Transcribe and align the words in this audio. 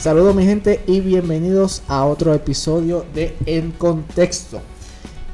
Saludos 0.00 0.34
mi 0.34 0.44
gente 0.44 0.80
y 0.86 1.00
bienvenidos 1.00 1.82
a 1.88 2.04
otro 2.06 2.32
episodio 2.34 3.04
de 3.14 3.36
En 3.46 3.70
Contexto. 3.72 4.60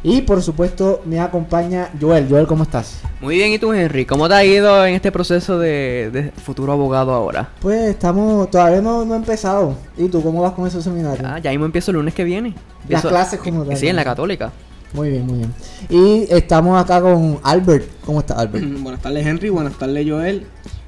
Y 0.03 0.23
por 0.23 0.43
supuesto 0.43 1.03
me 1.05 1.21
acompaña 1.21 1.91
Joel. 2.01 2.27
Joel, 2.29 2.47
¿cómo 2.47 2.63
estás? 2.65 3.01
Muy 3.21 3.37
bien, 3.37 3.53
¿y 3.53 3.59
tú 3.59 3.73
Henry? 3.73 4.05
¿Cómo 4.07 4.29
te 4.29 4.35
ha 4.35 4.45
ido 4.45 4.85
en 4.87 4.95
este 4.95 5.11
proceso 5.11 5.59
de, 5.59 6.11
de 6.13 6.31
futuro 6.33 6.73
abogado 6.73 7.13
ahora? 7.13 7.51
Pues 7.61 7.91
estamos, 7.91 8.51
todavía 8.51 8.81
no, 8.81 9.05
no 9.05 9.15
he 9.15 9.17
empezado. 9.17 9.75
¿Y 9.97 10.09
tú 10.09 10.23
cómo 10.23 10.43
vas 10.43 10.53
con 10.53 10.67
esos 10.67 10.83
seminarios? 10.85 11.25
Ah, 11.29 11.39
ya 11.39 11.51
mismo 11.51 11.65
empiezo 11.65 11.91
el 11.93 11.97
lunes 11.97 12.15
que 12.15 12.25
viene. 12.25 12.51
Las 12.89 13.03
Empiezo- 13.05 13.09
clases 13.09 13.41
como 13.41 13.65
tal. 13.65 13.77
Sí, 13.77 13.89
en 13.89 13.97
la 13.97 14.05
católica. 14.05 14.53
Muy 14.93 15.11
bien, 15.11 15.27
muy 15.27 15.39
bien. 15.39 15.55
Y 15.89 16.27
estamos 16.33 16.81
acá 16.81 17.01
con 17.01 17.39
Albert. 17.43 17.89
¿Cómo 18.05 18.21
estás, 18.21 18.39
Albert? 18.39 18.65
Buenas 18.81 19.01
tardes 19.03 19.27
Henry, 19.27 19.49
buenas 19.51 19.75
tardes 19.79 20.07
Joel 20.09 20.47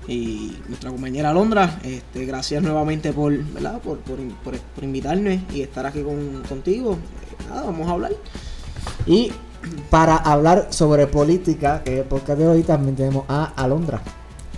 y 0.09 0.59
nuestra 0.67 0.91
compañera 0.91 1.31
Alondra. 1.31 1.79
Este, 1.85 2.25
gracias 2.25 2.63
nuevamente 2.63 3.13
por, 3.13 3.37
¿verdad? 3.37 3.79
Por, 3.81 3.99
por, 3.99 4.19
por, 4.43 4.59
por 4.59 4.85
invitarme 4.85 5.45
y 5.53 5.61
estar 5.61 5.87
aquí 5.87 6.03
con, 6.03 6.43
contigo. 6.49 6.95
Eh, 6.95 7.45
Nada, 7.49 7.63
vamos 7.67 7.87
a 7.87 7.93
hablar. 7.93 8.13
Y 9.07 9.31
para 9.91 10.17
hablar 10.17 10.69
sobre 10.71 11.07
política, 11.07 11.83
que 11.85 11.95
es 11.95 11.99
el 12.01 12.07
podcast 12.07 12.39
de 12.39 12.49
hoy, 12.49 12.63
también 12.63 12.97
tenemos 12.97 13.25
a 13.29 13.53
Alondra. 13.57 14.01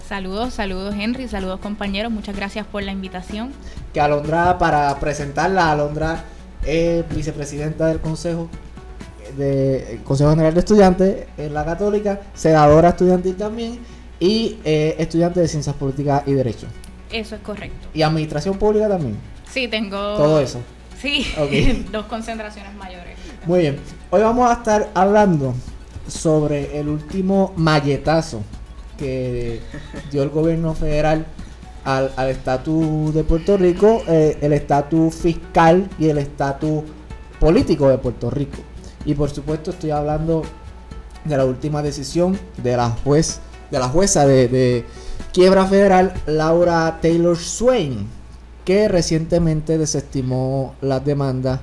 Saludos, 0.08 0.54
saludos 0.54 0.94
Henry, 0.98 1.28
saludos 1.28 1.60
compañeros, 1.60 2.10
muchas 2.10 2.34
gracias 2.34 2.66
por 2.66 2.82
la 2.82 2.90
invitación. 2.90 3.52
Que 3.92 4.00
Alondra, 4.00 4.58
para 4.58 4.98
presentarla, 4.98 5.70
Alondra 5.70 6.24
es 6.64 7.08
vicepresidenta 7.14 7.86
del 7.86 8.00
Consejo 8.00 8.48
de 9.36 10.00
Consejo 10.02 10.30
General 10.30 10.52
de 10.52 10.60
Estudiantes 10.60 11.26
en 11.38 11.54
la 11.54 11.64
Católica, 11.64 12.20
senadora 12.34 12.88
estudiantil 12.88 13.36
también 13.36 13.78
y 14.20 14.58
eh, 14.64 14.94
estudiante 14.98 15.40
de 15.40 15.48
Ciencias 15.48 15.74
Políticas 15.74 16.22
y 16.26 16.32
Derecho. 16.32 16.66
Eso 17.10 17.34
es 17.34 17.40
correcto. 17.40 17.88
Y 17.92 18.02
Administración 18.02 18.56
Pública 18.58 18.88
también. 18.88 19.16
Sí, 19.50 19.66
tengo... 19.66 19.96
Todo 20.16 20.40
eso. 20.40 20.60
Sí, 21.00 21.26
Ok. 21.38 21.88
dos 21.92 22.04
concentraciones 22.06 22.74
mayores. 22.74 23.16
Muy 23.46 23.60
bien. 23.60 23.78
Hoy 24.10 24.20
vamos 24.20 24.50
a 24.50 24.54
estar 24.54 24.90
hablando 24.94 25.54
sobre 26.06 26.78
el 26.78 26.88
último 26.88 27.52
malletazo 27.56 28.42
que 28.98 29.60
dio 30.12 30.22
el 30.22 30.28
gobierno 30.28 30.74
federal 30.74 31.26
al 31.84 32.12
al 32.16 32.28
estatus 32.28 33.14
de 33.14 33.24
Puerto 33.24 33.56
Rico, 33.56 34.02
eh, 34.06 34.36
el 34.42 34.52
estatus 34.52 35.14
fiscal 35.14 35.88
y 35.98 36.08
el 36.10 36.18
estatus 36.18 36.82
político 37.38 37.88
de 37.88 37.96
Puerto 37.96 38.28
Rico. 38.30 38.58
Y 39.06 39.14
por 39.14 39.30
supuesto 39.30 39.70
estoy 39.70 39.90
hablando 39.90 40.42
de 41.24 41.36
la 41.36 41.46
última 41.46 41.82
decisión 41.82 42.38
de 42.62 42.76
la 42.76 42.90
juez, 42.90 43.40
de 43.70 43.78
la 43.78 43.88
jueza 43.88 44.26
de, 44.26 44.84
quiebra 45.32 45.66
federal, 45.66 46.12
Laura 46.26 46.98
Taylor 47.00 47.36
Swain, 47.36 48.06
que 48.64 48.88
recientemente 48.88 49.78
desestimó 49.78 50.74
las 50.80 51.04
demandas 51.04 51.60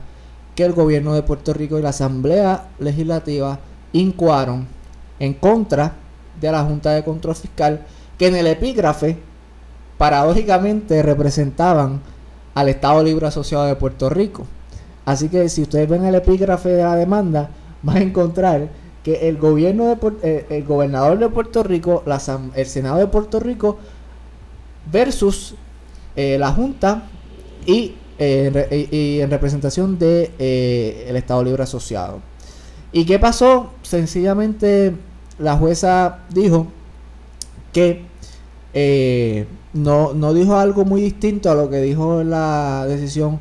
que 0.56 0.64
el 0.64 0.74
gobierno 0.74 1.14
de 1.14 1.24
Puerto 1.24 1.54
Rico 1.54 1.78
y 1.78 1.82
la 1.82 1.90
Asamblea 1.90 2.70
Legislativa 2.80 3.60
incuaron 3.94 4.68
en 5.20 5.34
contra 5.34 5.94
de 6.40 6.52
la 6.52 6.64
Junta 6.64 6.92
de 6.92 7.04
Control 7.04 7.36
Fiscal, 7.36 7.82
que 8.18 8.28
en 8.28 8.36
el 8.36 8.48
epígrafe 8.48 9.18
paradójicamente 9.98 11.04
representaban 11.04 12.02
al 12.54 12.70
Estado 12.70 13.04
Libre 13.04 13.28
Asociado 13.28 13.66
de 13.66 13.76
Puerto 13.76 14.10
Rico. 14.10 14.46
Así 15.06 15.30
que 15.30 15.48
si 15.50 15.62
ustedes 15.62 15.88
ven 15.88 16.06
el 16.06 16.16
epígrafe 16.16 16.70
de 16.70 16.84
la 16.84 16.96
demanda, 16.96 17.50
van 17.84 17.98
a 17.98 18.02
encontrar 18.02 18.68
que 19.08 19.30
el 19.30 19.38
gobierno 19.38 19.86
de 19.86 19.98
eh, 20.22 20.46
el 20.50 20.66
gobernador 20.66 21.18
de 21.18 21.30
Puerto 21.30 21.64
Rico, 21.64 22.04
el 22.56 22.66
Senado 22.66 22.98
de 22.98 23.08
Puerto 23.08 23.40
Rico 23.40 23.78
versus 24.92 25.56
eh, 26.18 26.36
la 26.38 26.52
Junta 26.52 27.04
y, 27.66 27.94
eh, 28.20 28.90
y- 28.92 29.22
en 29.22 29.30
representación 29.30 29.98
de 29.98 30.34
eh, 30.38 31.06
el 31.08 31.16
Estado 31.16 31.42
Libre 31.42 31.64
Asociado. 31.64 32.20
¿Y 32.92 33.06
qué 33.06 33.18
pasó? 33.18 33.72
Sencillamente 33.82 34.94
la 35.40 35.56
jueza 35.56 36.20
dijo 36.30 36.68
que 37.72 38.02
no, 39.72 40.14
no 40.16 40.34
dijo 40.34 40.58
algo 40.58 40.84
muy 40.84 41.00
distinto 41.00 41.50
a 41.50 41.56
lo 41.56 41.70
que 41.70 41.78
dijo 41.78 42.26
la 42.26 42.86
decisión 42.90 43.40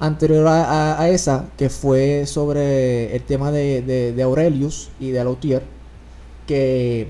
anterior 0.00 0.46
a, 0.46 0.64
a- 0.94 1.02
a 1.02 1.08
esa, 1.08 1.46
que 1.56 1.68
fue 1.70 2.24
sobre 2.26 3.14
el 3.16 3.22
tema 3.22 3.50
de, 3.50 3.82
de- 3.82 4.12
de 4.12 4.22
Aurelius 4.22 4.90
y 5.00 5.10
de 5.10 5.24
Lautier, 5.24 5.62
que, 6.46 7.08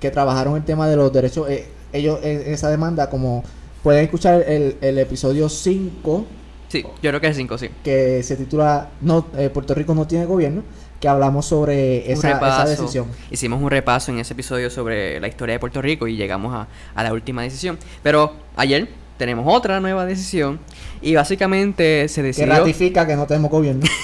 que 0.00 0.10
trabajaron 0.10 0.56
el 0.56 0.64
tema 0.64 0.88
de 0.88 0.96
los 0.96 1.12
derechos. 1.12 1.48
eh, 1.50 1.66
ellos 1.92 2.20
en 2.22 2.42
en 2.42 2.52
esa 2.54 2.68
demanda, 2.70 3.08
como 3.10 3.42
pueden 3.82 4.04
escuchar 4.04 4.42
el, 4.46 4.76
el 4.80 4.98
episodio 4.98 5.48
5, 5.48 6.26
Sí, 6.68 6.82
yo 7.02 7.10
creo 7.10 7.18
que 7.20 7.28
es 7.28 7.36
5, 7.36 7.56
sí. 7.56 7.70
que 7.82 8.22
se 8.22 8.36
titula 8.36 8.90
no, 9.00 9.24
eh, 9.38 9.48
Puerto 9.48 9.72
Rico 9.74 9.94
no 9.94 10.06
tiene 10.06 10.26
gobierno, 10.26 10.62
que 11.00 11.08
hablamos 11.08 11.46
sobre 11.46 12.12
esa, 12.12 12.32
esa 12.32 12.66
decisión. 12.66 13.06
Hicimos 13.30 13.62
un 13.62 13.70
repaso 13.70 14.12
en 14.12 14.18
ese 14.18 14.34
episodio 14.34 14.68
sobre 14.68 15.18
la 15.18 15.28
historia 15.28 15.54
de 15.54 15.60
Puerto 15.60 15.80
Rico 15.80 16.06
y 16.06 16.16
llegamos 16.16 16.52
a, 16.54 16.68
a 16.94 17.02
la 17.04 17.12
última 17.14 17.40
decisión. 17.42 17.78
Pero 18.02 18.32
ayer 18.54 18.88
tenemos 19.18 19.44
otra 19.46 19.80
nueva 19.80 20.06
decisión 20.06 20.58
y 21.02 21.14
básicamente 21.14 22.08
se 22.08 22.22
Que 22.22 22.28
decidió... 22.28 22.54
ratifica 22.54 23.06
que 23.06 23.16
no 23.16 23.26
tenemos 23.26 23.50
gobierno. 23.50 23.86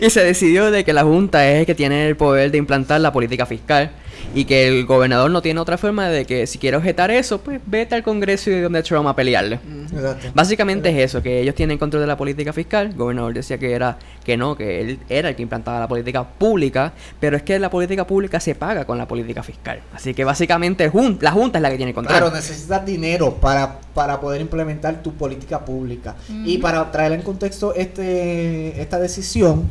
Y 0.00 0.08
se 0.08 0.24
decidió 0.24 0.70
de 0.70 0.84
que 0.84 0.92
la 0.94 1.02
Junta 1.02 1.46
es 1.46 1.60
el 1.60 1.66
que 1.66 1.74
tiene 1.74 2.06
el 2.08 2.16
poder 2.16 2.50
de 2.50 2.56
implantar 2.56 3.00
la 3.00 3.12
política 3.12 3.44
fiscal 3.44 3.90
y 4.34 4.44
que 4.44 4.66
el 4.68 4.86
gobernador 4.86 5.30
no 5.30 5.42
tiene 5.42 5.60
otra 5.60 5.76
forma 5.78 6.08
de 6.08 6.24
que 6.24 6.46
si 6.46 6.58
quiere 6.58 6.76
objetar 6.76 7.10
eso, 7.10 7.40
pues 7.40 7.60
vete 7.66 7.94
al 7.94 8.02
Congreso 8.02 8.50
y 8.50 8.60
donde 8.60 8.82
Trump 8.82 9.06
a 9.08 9.14
pelearle. 9.16 9.60
Exacto. 9.92 10.28
Básicamente 10.34 10.88
es 10.90 10.96
eso, 11.10 11.22
que 11.22 11.40
ellos 11.40 11.54
tienen 11.54 11.76
control 11.78 12.00
de 12.02 12.06
la 12.06 12.16
política 12.16 12.52
fiscal. 12.52 12.86
El 12.88 12.94
gobernador 12.96 13.34
decía 13.34 13.58
que 13.58 13.72
era 13.72 13.98
que 14.24 14.36
no, 14.36 14.56
que 14.56 14.80
él 14.80 14.98
era 15.08 15.28
el 15.30 15.36
que 15.36 15.42
implantaba 15.42 15.80
la 15.80 15.88
política 15.88 16.24
pública, 16.26 16.92
pero 17.20 17.36
es 17.36 17.42
que 17.42 17.58
la 17.58 17.68
política 17.70 18.06
pública 18.06 18.40
se 18.40 18.54
paga 18.54 18.84
con 18.84 18.96
la 18.98 19.06
política 19.06 19.42
fiscal. 19.42 19.80
Así 19.94 20.14
que 20.14 20.24
básicamente 20.24 20.88
jun- 20.90 21.18
la 21.20 21.30
Junta 21.32 21.58
es 21.58 21.62
la 21.62 21.70
que 21.70 21.76
tiene 21.76 21.92
control. 21.92 22.16
Claro, 22.18 22.34
necesitas 22.34 22.86
dinero 22.86 23.34
para, 23.34 23.80
para 23.94 24.20
poder 24.20 24.40
implementar 24.40 25.02
tu 25.02 25.12
política 25.12 25.64
pública. 25.64 26.14
Y 26.44 26.58
para 26.58 26.90
traer 26.90 27.12
en 27.12 27.22
contexto 27.22 27.74
este, 27.74 28.80
esta 28.80 28.98
decisión, 28.98 29.64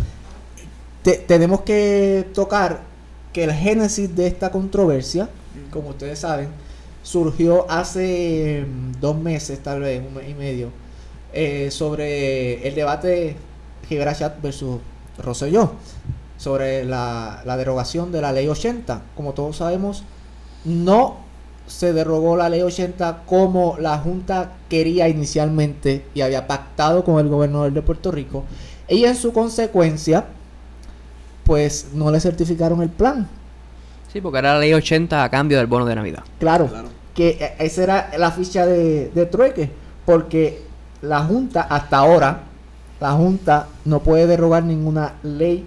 te- 1.02 1.18
tenemos 1.18 1.62
que 1.62 2.28
tocar 2.34 2.91
que 3.34 3.44
el 3.44 3.54
génesis 3.54 4.16
de 4.16 4.28
esta 4.28 4.52
controversia, 4.52 5.30
como 5.72 5.90
ustedes 5.90 6.20
saben, 6.20 6.50
surgió 7.04 7.70
hace 7.70 8.66
mm, 8.68 9.00
dos 9.00 9.18
meses, 9.18 9.62
tal 9.62 9.82
vez, 9.82 10.02
un 10.06 10.14
mes 10.14 10.30
y 10.30 10.34
medio, 10.34 10.70
eh, 11.34 11.72
sobre 11.72 12.68
el 12.68 12.76
debate 12.76 13.36
Gibrachat 13.88 14.42
versus 14.42 14.80
Rosselló, 15.18 15.74
sobre 16.38 16.86
la, 16.86 17.42
la 17.46 17.58
derogación 17.58 18.12
de 18.12 18.22
la 18.22 18.32
ley 18.32 18.48
80. 18.48 19.02
Como 19.16 19.34
todos 19.34 19.58
sabemos, 19.58 20.04
no 20.66 21.18
se 21.68 21.94
derogó 21.94 22.36
la 22.36 22.50
ley 22.50 22.62
80 22.62 23.24
como 23.26 23.78
la 23.80 23.98
Junta 23.98 24.54
quería 24.68 25.08
inicialmente 25.08 26.06
y 26.14 26.22
había 26.22 26.48
pactado 26.48 27.04
con 27.04 27.20
el 27.20 27.30
gobernador 27.30 27.72
de 27.72 27.82
Puerto 27.82 28.12
Rico. 28.12 28.44
Y 28.90 29.06
en 29.06 29.16
su 29.16 29.32
consecuencia, 29.32 30.26
pues 31.46 31.88
no 31.94 32.12
le 32.12 32.20
certificaron 32.20 32.82
el 32.82 32.90
plan. 32.90 33.28
Sí, 34.12 34.22
porque 34.22 34.40
era 34.40 34.54
la 34.54 34.60
ley 34.60 34.74
80 34.74 35.24
a 35.24 35.30
cambio 35.30 35.58
del 35.58 35.68
bono 35.68 35.86
de 35.86 35.96
Navidad. 35.96 36.24
Claro, 36.40 36.68
Claro. 36.68 36.90
que 37.16 37.30
eh, 37.40 37.54
esa 37.60 37.84
era 37.84 38.10
la 38.18 38.32
ficha 38.32 38.66
de, 38.66 39.10
de 39.14 39.26
trueque, 39.26 39.70
porque 40.06 40.62
la 41.02 41.24
Junta 41.24 41.62
hasta 41.62 41.98
ahora, 41.98 42.42
la 43.00 43.12
Junta 43.14 43.68
no 43.86 44.00
puede 44.02 44.28
derogar 44.28 44.64
ninguna 44.64 45.14
ley 45.24 45.66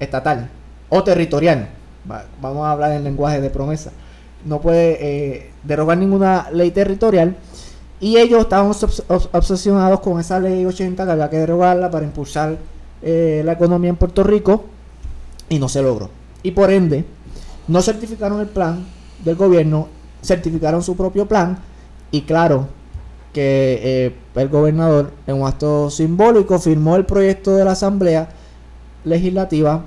estatal 0.00 0.48
o 0.88 1.02
territorial. 1.02 1.68
Va- 2.10 2.24
vamos 2.40 2.64
a 2.66 2.70
hablar 2.72 2.92
en 2.92 3.04
lenguaje 3.04 3.40
de 3.40 3.50
promesa. 3.50 3.90
No 4.44 4.60
puede 4.60 4.98
eh, 5.00 5.50
derogar 5.64 5.98
ninguna 5.98 6.48
ley 6.52 6.70
territorial. 6.70 7.36
Y 7.98 8.16
ellos 8.18 8.40
estaban 8.42 8.70
obs- 8.70 9.04
obs- 9.08 9.28
obsesionados 9.32 10.00
con 10.00 10.20
esa 10.20 10.38
ley 10.38 10.64
80 10.64 11.04
que 11.04 11.10
había 11.10 11.30
que 11.30 11.38
derogarla 11.38 11.90
para 11.90 12.04
impulsar 12.04 12.56
eh, 13.02 13.42
la 13.44 13.52
economía 13.52 13.90
en 13.90 13.96
Puerto 13.96 14.22
Rico 14.22 14.66
y 15.48 15.58
no 15.58 15.68
se 15.68 15.82
logró. 15.82 16.10
Y 16.42 16.52
por 16.52 16.70
ende, 16.70 17.04
no 17.68 17.82
certificaron 17.82 18.40
el 18.40 18.48
plan 18.48 18.84
del 19.24 19.36
gobierno, 19.36 19.88
certificaron 20.22 20.82
su 20.82 20.96
propio 20.96 21.26
plan 21.26 21.58
y 22.10 22.22
claro 22.22 22.68
que 23.32 23.80
eh, 23.82 24.16
el 24.34 24.48
gobernador 24.48 25.12
en 25.26 25.40
un 25.40 25.46
acto 25.46 25.90
simbólico 25.90 26.58
firmó 26.58 26.96
el 26.96 27.04
proyecto 27.04 27.54
de 27.54 27.64
la 27.64 27.72
asamblea 27.72 28.28
legislativa 29.04 29.84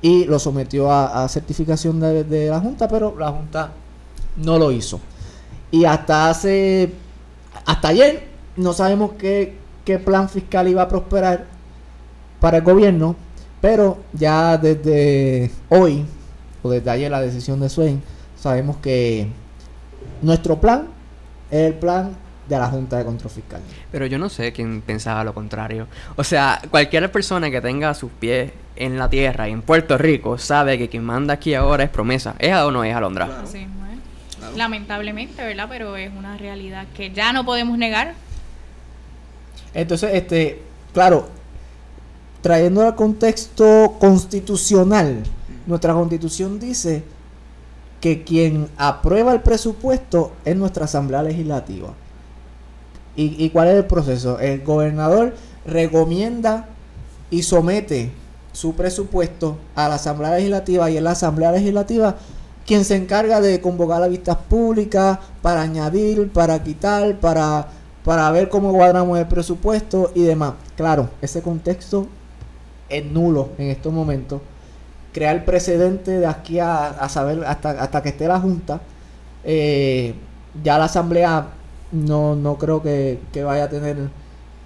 y 0.00 0.24
lo 0.26 0.38
sometió 0.38 0.92
a, 0.92 1.28
certificación 1.28 1.98
de, 1.98 2.24
de 2.24 2.50
la 2.50 2.60
junta, 2.60 2.86
pero 2.86 3.16
la 3.18 3.32
junta 3.32 3.72
no 4.36 4.58
lo 4.58 4.70
hizo. 4.70 5.00
Y 5.70 5.84
hasta 5.84 6.30
hace, 6.30 6.92
hasta 7.66 7.88
ayer, 7.88 8.28
no 8.56 8.72
sabemos 8.72 9.12
qué, 9.18 9.56
qué 9.84 9.98
plan 9.98 10.28
fiscal 10.28 10.68
iba 10.68 10.82
a 10.82 10.88
prosperar 10.88 11.46
para 12.40 12.58
el 12.58 12.62
gobierno, 12.62 13.16
pero 13.60 13.98
ya 14.12 14.56
desde 14.56 15.50
hoy, 15.68 16.04
o 16.62 16.70
desde 16.70 16.90
ayer 16.90 17.10
la 17.10 17.20
decisión 17.20 17.60
de 17.60 17.68
Swain, 17.68 18.02
sabemos 18.36 18.76
que 18.78 19.28
nuestro 20.22 20.60
plan 20.60 20.88
es 21.50 21.66
el 21.66 21.74
plan 21.74 22.16
de 22.48 22.58
la 22.58 22.68
Junta 22.68 22.96
de 22.96 23.04
Control 23.04 23.30
Fiscal. 23.30 23.60
Pero 23.92 24.06
yo 24.06 24.18
no 24.18 24.28
sé 24.28 24.52
quién 24.52 24.80
pensaba 24.80 25.22
lo 25.22 25.34
contrario. 25.34 25.86
O 26.16 26.24
sea, 26.24 26.60
cualquier 26.70 27.10
persona 27.12 27.50
que 27.50 27.60
tenga 27.60 27.92
sus 27.94 28.10
pies 28.10 28.52
en 28.76 28.98
la 28.98 29.10
tierra 29.10 29.48
y 29.48 29.52
en 29.52 29.62
Puerto 29.62 29.98
Rico 29.98 30.38
sabe 30.38 30.78
que 30.78 30.88
quien 30.88 31.04
manda 31.04 31.34
aquí 31.34 31.54
ahora 31.54 31.84
es 31.84 31.90
promesa. 31.90 32.34
¿Es 32.38 32.54
o 32.54 32.70
no 32.70 32.84
es 32.84 32.94
Alondra? 32.94 33.26
Claro. 33.26 33.48
Claro. 34.38 34.56
Lamentablemente, 34.56 35.44
¿verdad? 35.44 35.66
Pero 35.68 35.96
es 35.96 36.10
una 36.16 36.38
realidad 36.38 36.86
que 36.94 37.10
ya 37.10 37.32
no 37.32 37.44
podemos 37.44 37.76
negar. 37.76 38.14
Entonces, 39.74 40.10
este, 40.14 40.62
claro, 40.94 41.28
trayendo 42.40 42.82
al 42.82 42.94
contexto 42.94 43.96
constitucional, 43.98 45.22
nuestra 45.66 45.94
constitución 45.94 46.58
dice 46.58 47.02
que 48.00 48.22
quien 48.24 48.68
aprueba 48.76 49.32
el 49.32 49.40
presupuesto 49.40 50.32
es 50.44 50.56
nuestra 50.56 50.84
Asamblea 50.84 51.22
Legislativa. 51.22 51.94
¿Y, 53.16 53.44
y 53.44 53.50
cuál 53.50 53.68
es 53.68 53.74
el 53.74 53.86
proceso? 53.86 54.38
El 54.38 54.62
gobernador 54.62 55.34
recomienda 55.66 56.68
y 57.30 57.42
somete 57.42 58.12
su 58.52 58.74
presupuesto 58.74 59.58
a 59.74 59.88
la 59.88 59.96
Asamblea 59.96 60.36
Legislativa 60.36 60.90
y 60.90 60.96
es 60.96 61.02
la 61.02 61.12
Asamblea 61.12 61.52
Legislativa 61.52 62.16
quien 62.68 62.84
se 62.84 62.96
encarga 62.96 63.40
de 63.40 63.62
convocar 63.62 64.02
a 64.02 64.08
vistas 64.08 64.36
públicas 64.36 65.18
para 65.40 65.62
añadir, 65.62 66.30
para 66.30 66.62
quitar, 66.62 67.18
para, 67.18 67.66
para 68.04 68.30
ver 68.30 68.50
cómo 68.50 68.74
cuadramos 68.74 69.18
el 69.18 69.26
presupuesto 69.26 70.12
y 70.14 70.20
demás. 70.20 70.52
Claro, 70.76 71.08
ese 71.22 71.40
contexto 71.40 72.06
es 72.88 73.04
nulo 73.04 73.50
en 73.58 73.68
estos 73.68 73.92
momentos. 73.92 74.40
Crear 75.12 75.44
precedente 75.44 76.12
de 76.18 76.26
aquí 76.26 76.58
a, 76.60 76.86
a 76.88 77.08
saber 77.08 77.44
hasta, 77.44 77.70
hasta 77.70 78.02
que 78.02 78.10
esté 78.10 78.28
la 78.28 78.38
Junta. 78.40 78.80
eh, 79.44 80.14
ya 80.62 80.78
la 80.78 80.84
Asamblea 80.86 81.46
no, 81.92 82.34
no 82.36 82.56
creo 82.58 82.82
que, 82.82 83.18
que 83.32 83.44
vaya 83.44 83.64
a 83.64 83.68
tener, 83.68 83.96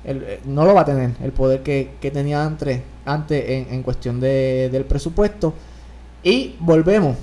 el, 0.04 0.22
eh, 0.22 0.40
no 0.44 0.64
lo 0.64 0.74
va 0.74 0.82
a 0.82 0.84
tener 0.84 1.10
el 1.22 1.32
poder 1.32 1.62
que, 1.62 1.90
que 2.00 2.10
tenía 2.10 2.44
antes, 2.44 2.80
antes 3.04 3.44
en, 3.48 3.74
en 3.74 3.82
cuestión 3.82 4.20
de, 4.20 4.68
del 4.72 4.84
presupuesto. 4.84 5.54
Y 6.22 6.56
volvemos. 6.60 7.16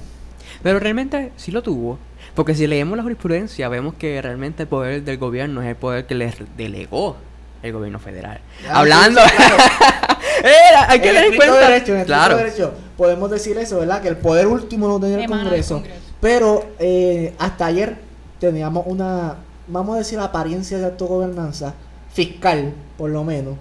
Pero 0.62 0.80
realmente 0.80 1.32
sí 1.38 1.52
lo 1.52 1.64
tuvo. 1.64 1.98
Porque 2.36 2.54
si 2.54 2.68
leemos 2.68 2.96
la 2.98 3.04
jurisprudencia, 3.04 3.68
vemos 3.70 3.96
que 3.96 4.22
realmente 4.22 4.64
el 4.64 4.70
poder 4.70 5.04
del 5.04 5.18
gobierno 5.18 5.62
es 5.62 5.68
el 5.70 5.76
poder 5.76 6.06
que 6.06 6.16
le 6.16 6.34
delegó 6.58 7.16
el 7.64 7.74
gobierno 7.74 8.00
federal. 8.00 8.40
Ah, 8.70 8.80
Hablando. 8.80 9.22
sí, 9.22 9.30
sí, 9.30 9.36
claro. 9.36 9.58
Era, 10.44 10.90
hay 10.90 11.00
que 11.00 11.10
En 11.10 11.16
tener 11.16 11.36
cuenta. 11.36 11.70
derecho, 11.70 11.96
en 11.96 12.06
claro. 12.06 12.38
derecho, 12.38 12.74
podemos 12.98 13.30
decir 13.32 13.58
eso, 13.58 13.80
¿verdad? 13.80 14.02
Que 14.02 14.08
el 14.10 14.18
poder 14.18 14.48
último 14.48 14.88
lo 14.88 15.00
tenía 15.00 15.24
el. 15.24 15.28
Congreso. 15.28 15.84
Pero 16.22 16.66
eh, 16.80 17.34
hasta 17.40 17.66
ayer 17.68 17.98
teníamos 18.40 18.86
una, 18.88 19.36
vamos 19.68 19.96
a 19.96 20.00
decir, 20.00 20.20
apariencia 20.20 20.78
de 20.78 20.86
autogobernanza 20.86 21.74
fiscal, 22.12 22.74
por 22.98 23.10
lo 23.10 23.24
menos, 23.24 23.56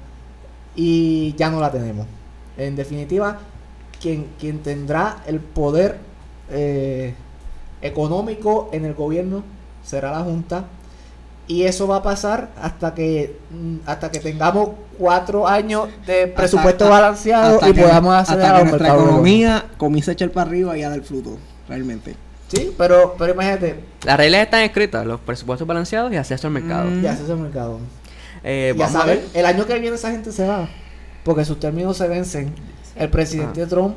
y 0.75 1.35
ya 1.37 1.51
no 1.51 1.61
la 1.61 1.71
tenemos. 1.71 2.07
En 2.57 2.75
definitiva, 2.75 3.39
quien, 4.01 4.29
quien 4.39 4.61
tendrá 4.61 5.23
el 5.27 5.41
poder 5.41 5.99
eh, 6.51 7.15
económico 7.83 8.71
en 8.73 8.85
el 8.85 8.95
gobierno 8.95 9.45
será 9.85 10.11
la 10.13 10.21
Junta. 10.21 10.65
Y 11.49 11.65
eso 11.65 11.89
va 11.89 11.97
a 11.97 12.03
pasar 12.03 12.51
hasta 12.61 12.95
que 12.95 13.39
mm, 13.51 13.77
hasta 13.87 14.11
que 14.11 14.21
tengamos 14.21 14.71
cuatro 14.99 15.49
años 15.49 15.89
de 16.07 16.27
presupuesto 16.27 16.85
Hasta- 16.85 16.95
balanceado 17.01 17.55
hasta 17.55 17.69
y 17.71 17.73
que- 17.73 17.83
podamos 17.83 18.15
acceder 18.15 18.43
hasta 18.45 18.55
que 18.59 18.61
los 18.65 18.71
nuestra 18.71 18.95
economía 18.95 19.65
comienza 19.79 20.11
a 20.11 20.15
echar 20.15 20.31
para 20.31 20.51
arriba 20.51 20.77
y 20.77 20.83
a 20.83 20.91
dar 20.91 21.01
fruto, 21.01 21.39
realmente. 21.69 22.15
Sí, 22.49 22.73
pero, 22.79 23.15
pero 23.19 23.33
imagínate, 23.35 23.81
Las 24.05 24.17
reglas 24.19 24.43
están 24.43 24.63
escritas, 24.63 25.07
los 25.07 25.21
presupuestos 25.21 25.67
balanceados 25.67 26.13
y 26.13 26.17
acceso 26.17 26.47
al 26.47 26.53
mercado. 26.53 26.91
Mm. 26.91 27.03
ya 27.03 27.17
se 27.17 27.23
hace 27.23 27.33
el 27.33 27.39
mercado. 27.39 27.79
Eh, 28.45 28.75
ya 28.77 28.85
vamos 28.85 28.97
a 28.97 29.01
saben, 29.01 29.17
ver. 29.19 29.29
el 29.35 29.47
año 29.47 29.67
que 29.67 29.79
viene 29.79 29.97
esa 29.97 30.11
gente 30.11 30.33
se 30.33 30.47
va. 30.47 30.69
Porque 31.25 31.45
sus 31.45 31.59
términos 31.61 31.97
se 31.97 32.09
vencen. 32.09 32.55
El 32.97 33.09
presidente 33.11 33.63
Ah. 33.63 33.67
Trump 33.67 33.97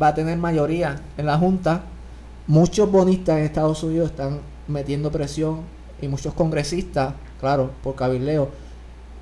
va 0.00 0.08
a 0.08 0.14
tener 0.14 0.36
mayoría 0.38 1.00
en 1.16 1.26
la 1.26 1.36
Junta. 1.38 1.82
Muchos 2.46 2.90
bonistas 2.90 3.38
en 3.38 3.44
Estados 3.44 3.82
Unidos 3.82 4.10
están 4.10 4.40
metiendo 4.68 5.10
presión. 5.10 5.60
Y 6.00 6.08
muchos 6.08 6.34
congresistas, 6.34 7.14
claro, 7.40 7.70
por 7.82 7.94
cabildeo, 7.94 8.50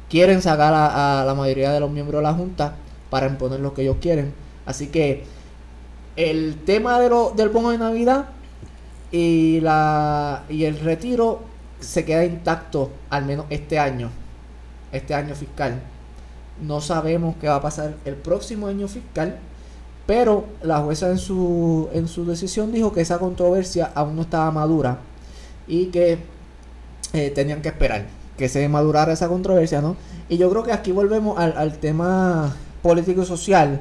quieren 0.09 0.43
sacar 0.43 0.75
a, 0.75 1.23
a 1.23 1.25
la 1.25 1.35
mayoría 1.35 1.73
de 1.73 1.81
los 1.81 1.91
miembros 1.91 2.21
de 2.21 2.23
la 2.25 2.35
Junta 2.35 2.77
para 3.11 3.27
imponer 3.27 3.61
lo 3.61 3.75
que 3.75 3.83
ellos 3.83 3.97
quieren. 4.01 4.35
Así 4.67 4.89
que 4.89 5.25
el 6.17 6.57
tema 6.65 6.99
de 6.99 7.09
lo, 7.09 7.31
del 7.31 7.51
bono 7.51 7.71
de 7.71 7.79
Navidad 7.79 8.27
y, 9.13 9.61
la, 9.61 10.45
y 10.49 10.65
el 10.65 10.81
retiro 10.81 11.43
se 11.81 12.05
queda 12.05 12.25
intacto 12.25 12.91
al 13.11 13.25
menos 13.27 13.47
este 13.51 13.79
año, 13.79 14.11
este 14.93 15.15
año 15.15 15.35
fiscal. 15.35 15.81
No 16.61 16.81
sabemos 16.81 17.37
qué 17.41 17.49
va 17.49 17.57
a 17.57 17.63
pasar 17.63 17.97
el 18.07 18.15
próximo 18.15 18.67
año 18.67 18.89
fiscal, 18.89 19.39
pero 20.07 20.47
la 20.63 20.79
jueza 20.81 21.11
en 21.11 21.19
su, 21.19 21.89
en 21.93 22.09
su 22.09 22.25
decisión 22.25 22.73
dijo 22.73 22.93
que 22.93 23.03
esa 23.03 23.19
controversia 23.19 23.93
aún 23.95 24.17
no 24.17 24.23
estaba 24.23 24.51
madura 24.51 24.99
y 25.69 25.87
que 25.87 26.19
eh, 27.13 27.31
tenían 27.31 27.63
que 27.63 27.69
esperar 27.69 28.07
que 28.37 28.49
se 28.49 28.69
madurara 28.69 29.13
esa 29.13 29.29
controversia, 29.29 29.81
¿no? 29.81 29.97
Y 30.29 30.37
yo 30.37 30.51
creo 30.51 30.63
que 30.63 30.73
aquí 30.73 30.93
volvemos 30.93 31.39
al, 31.39 31.79
tema 31.79 32.55
político 32.83 33.23
y 33.23 33.27
social 33.27 33.81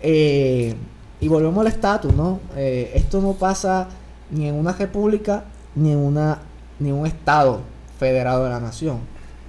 eh, 0.00 0.74
y 1.20 1.28
volvemos 1.28 1.60
al 1.60 1.68
estatus, 1.68 2.14
¿no? 2.14 2.40
Eh, 2.56 2.92
esto 2.94 3.20
no 3.20 3.34
pasa 3.34 3.88
ni 4.30 4.48
en 4.48 4.54
una 4.54 4.72
república 4.72 5.44
ni 5.74 5.92
en 5.92 5.98
una 5.98 6.40
ni 6.80 6.90
un 6.90 7.06
estado 7.06 7.60
federado 7.98 8.44
de 8.44 8.50
la 8.50 8.60
nación. 8.60 8.98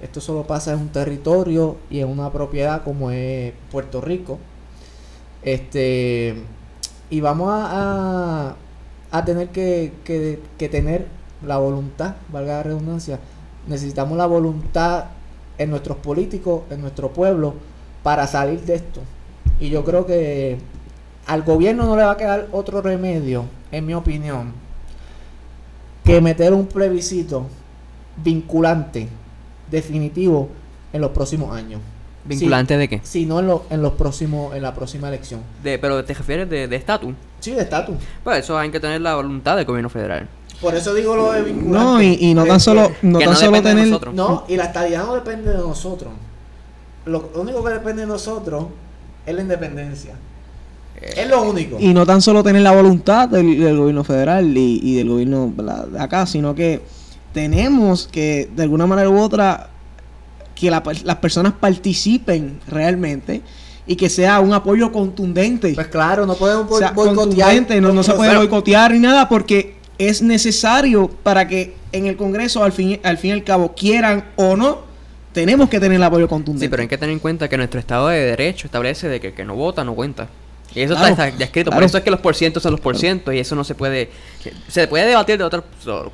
Esto 0.00 0.20
solo 0.20 0.46
pasa 0.46 0.72
en 0.72 0.80
un 0.80 0.88
territorio 0.90 1.76
y 1.90 2.00
en 2.00 2.08
una 2.08 2.30
propiedad 2.30 2.84
como 2.84 3.10
es 3.10 3.52
Puerto 3.70 4.00
Rico. 4.00 4.38
Este 5.42 6.34
y 7.08 7.20
vamos 7.20 7.48
a, 7.52 8.56
a, 9.12 9.24
tener 9.24 9.48
que, 9.48 9.92
que 10.04 10.68
tener 10.68 11.06
la 11.44 11.58
voluntad, 11.58 12.14
valga 12.32 12.54
la 12.58 12.62
redundancia, 12.62 13.18
necesitamos 13.66 14.16
la 14.16 14.26
voluntad 14.26 15.04
en 15.58 15.70
nuestros 15.70 15.96
políticos, 15.98 16.62
en 16.70 16.80
nuestro 16.80 17.10
pueblo, 17.12 17.54
para 18.02 18.26
salir 18.26 18.60
de 18.62 18.74
esto. 18.76 19.00
Y 19.58 19.68
yo 19.70 19.84
creo 19.84 20.06
que 20.06 20.58
al 21.26 21.42
gobierno 21.42 21.84
no 21.86 21.96
le 21.96 22.04
va 22.04 22.12
a 22.12 22.16
quedar 22.16 22.46
otro 22.52 22.80
remedio, 22.82 23.44
en 23.72 23.86
mi 23.86 23.94
opinión, 23.94 24.52
que 26.04 26.20
meter 26.20 26.52
un 26.52 26.66
plebiscito 26.66 27.46
vinculante, 28.22 29.08
definitivo, 29.70 30.48
en 30.92 31.00
los 31.00 31.10
próximos 31.10 31.54
años. 31.54 31.80
¿Vinculante 32.24 32.76
de 32.76 32.88
qué? 32.88 33.00
Si 33.04 33.26
no 33.26 33.38
en, 33.40 33.46
lo- 33.46 33.64
en 33.70 33.82
los 33.82 33.92
próximos, 33.92 34.54
en 34.54 34.62
la 34.62 34.74
próxima 34.74 35.08
elección. 35.08 35.40
De, 35.62 35.78
pero 35.78 36.04
te 36.04 36.14
refieres 36.14 36.48
de 36.50 36.66
de 36.66 36.76
estatus. 36.76 37.14
Sí, 37.40 37.52
de 37.52 37.62
estatus. 37.62 37.96
Pues 38.24 38.38
eso 38.44 38.58
hay 38.58 38.70
que 38.70 38.80
tener 38.80 39.00
la 39.00 39.14
voluntad 39.16 39.56
del 39.56 39.64
gobierno 39.64 39.88
federal. 39.90 40.26
Por 40.60 40.74
eso 40.74 40.94
digo 40.94 41.16
lo 41.16 41.32
de 41.32 41.42
vinculante. 41.42 41.78
No, 41.78 42.02
y, 42.02 42.18
y 42.20 42.34
no 42.34 42.44
tan 42.44 42.60
solo, 42.60 42.90
no 43.02 43.18
tan 43.18 43.30
no 43.30 43.36
solo 43.36 43.52
de 43.52 43.62
tener. 43.62 44.14
No, 44.14 44.44
y 44.48 44.56
la 44.56 44.64
estabilidad 44.64 45.06
no 45.06 45.14
depende 45.14 45.50
de 45.50 45.58
nosotros. 45.58 46.12
Lo 47.04 47.30
único 47.34 47.62
que 47.62 47.70
depende 47.70 48.02
de 48.02 48.08
nosotros 48.08 48.66
es 49.26 49.34
la 49.34 49.42
independencia. 49.42 50.14
Es 51.00 51.28
lo 51.28 51.42
único. 51.42 51.76
Y 51.78 51.92
no 51.92 52.06
tan 52.06 52.22
solo 52.22 52.42
tener 52.42 52.62
la 52.62 52.72
voluntad 52.72 53.28
del, 53.28 53.60
del 53.60 53.76
gobierno 53.76 54.02
federal 54.02 54.56
y, 54.56 54.80
y 54.82 54.96
del 54.96 55.10
gobierno 55.10 55.52
de 55.92 56.00
acá, 56.00 56.26
sino 56.26 56.54
que 56.54 56.80
tenemos 57.32 58.08
que, 58.10 58.48
de 58.56 58.62
alguna 58.62 58.86
manera 58.86 59.10
u 59.10 59.20
otra, 59.20 59.68
que 60.54 60.70
la 60.70 60.82
las 61.04 61.16
personas 61.16 61.52
participen 61.52 62.60
realmente 62.66 63.42
y 63.86 63.94
que 63.94 64.08
sea 64.08 64.40
un 64.40 64.54
apoyo 64.54 64.90
contundente. 64.90 65.74
Pues 65.74 65.88
claro, 65.88 66.26
no 66.26 66.34
podemos 66.34 66.72
O 66.72 66.78
sea, 66.78 66.92
boicotear 66.92 67.16
contundente, 67.16 67.80
no, 67.80 67.92
no 67.92 68.02
se 68.02 68.14
puede 68.14 68.36
boicotear 68.36 68.92
ni 68.92 68.98
nada 68.98 69.28
porque 69.28 69.75
es 69.98 70.22
necesario 70.22 71.08
para 71.08 71.48
que 71.48 71.74
en 71.92 72.06
el 72.06 72.16
Congreso 72.16 72.62
al 72.62 72.72
fin, 72.72 73.00
al 73.02 73.18
fin 73.18 73.30
y 73.30 73.32
al 73.34 73.44
cabo 73.44 73.74
quieran 73.74 74.24
o 74.36 74.56
no, 74.56 74.80
tenemos 75.32 75.68
que 75.68 75.78
tener 75.80 75.96
el 75.96 76.02
apoyo 76.02 76.28
contundente. 76.28 76.66
Sí, 76.66 76.70
pero 76.70 76.82
hay 76.82 76.88
que 76.88 76.98
tener 76.98 77.12
en 77.12 77.18
cuenta 77.18 77.48
que 77.48 77.56
nuestro 77.56 77.78
Estado 77.78 78.08
de 78.08 78.20
Derecho 78.20 78.66
establece 78.66 79.08
de 79.08 79.20
que 79.20 79.28
el 79.28 79.34
que 79.34 79.44
no 79.44 79.54
vota 79.54 79.84
no 79.84 79.94
cuenta. 79.94 80.28
Y 80.74 80.82
eso 80.82 80.94
Claro, 80.94 81.08
está, 81.10 81.28
está 81.28 81.38
ya 81.38 81.44
escrito. 81.46 81.70
Por 81.70 81.78
claro. 81.78 81.86
eso 81.86 81.98
es 81.98 82.04
que 82.04 82.10
los 82.10 82.20
porcientos 82.20 82.62
son 82.62 82.72
los 82.72 82.80
porcientos 82.80 83.32
y 83.34 83.38
eso 83.38 83.54
no 83.54 83.64
se 83.64 83.74
puede... 83.74 84.10
Se 84.68 84.86
puede 84.88 85.06
debatir 85.06 85.38
de 85.38 85.44
otro, 85.44 85.64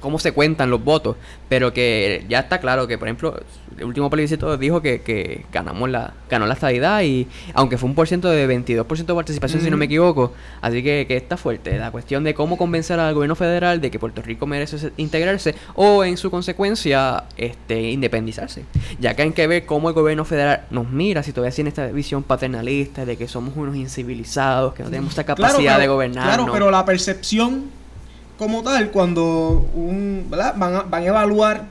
cómo 0.00 0.18
se 0.18 0.32
cuentan 0.32 0.70
los 0.70 0.82
votos, 0.82 1.16
pero 1.48 1.72
que 1.72 2.24
ya 2.28 2.40
está 2.40 2.60
claro 2.60 2.86
que, 2.86 2.96
por 2.96 3.08
ejemplo, 3.08 3.40
el 3.78 3.84
último 3.84 4.10
plebiscito 4.10 4.56
dijo 4.56 4.80
que, 4.82 5.00
que 5.02 5.44
ganamos 5.52 5.88
la 5.90 6.14
ganó 6.30 6.46
la 6.46 6.54
estadidad 6.54 7.02
y 7.02 7.26
aunque 7.54 7.76
fue 7.78 7.88
un 7.88 7.94
por 7.94 8.08
ciento 8.08 8.28
de 8.30 8.48
22% 8.48 9.04
de 9.06 9.14
participación, 9.14 9.60
si 9.62 9.70
no 9.70 9.76
me 9.76 9.84
equivoco, 9.84 10.32
así 10.60 10.82
que, 10.82 11.04
que 11.06 11.16
está 11.16 11.36
fuerte. 11.36 11.78
La 11.78 11.90
cuestión 11.90 12.24
de 12.24 12.34
cómo 12.34 12.56
convencer 12.56 12.98
al 13.00 13.12
gobierno 13.14 13.34
federal 13.36 13.80
de 13.80 13.90
que 13.90 13.98
Puerto 13.98 14.22
Rico 14.22 14.46
merece 14.46 14.78
se- 14.78 14.92
integrarse 14.96 15.54
o 15.74 16.04
en 16.04 16.16
su 16.16 16.30
consecuencia 16.30 17.24
este 17.36 17.90
independizarse. 17.90 18.64
Ya 19.00 19.14
que 19.14 19.22
hay 19.22 19.32
que 19.32 19.46
ver 19.46 19.66
cómo 19.66 19.88
el 19.88 19.94
gobierno 19.94 20.24
federal 20.24 20.66
nos 20.70 20.88
mira 20.90 21.22
si 21.22 21.32
todavía 21.32 21.54
tiene 21.54 21.68
esta 21.68 21.86
visión 21.88 22.22
paternalista 22.22 23.04
de 23.04 23.16
que 23.16 23.28
somos 23.28 23.56
unos 23.56 23.76
incivilizados, 23.76 24.74
que 24.74 24.82
no 24.82 24.88
tenemos 24.90 25.10
esta 25.10 25.24
Claro, 25.24 25.42
capacidad 25.42 25.72
pero- 25.74 25.80
de 25.82 25.88
gobernar. 25.88 26.24
Claro, 26.24 26.46
pero 26.52 26.70
la 26.70 26.84
percepción 26.84 27.64
como 28.38 28.62
tal, 28.62 28.90
cuando 28.90 29.68
un, 29.74 30.26
¿verdad? 30.28 30.54
Van, 30.56 30.74
a, 30.74 30.82
van 30.82 31.02
a 31.02 31.06
evaluar 31.06 31.64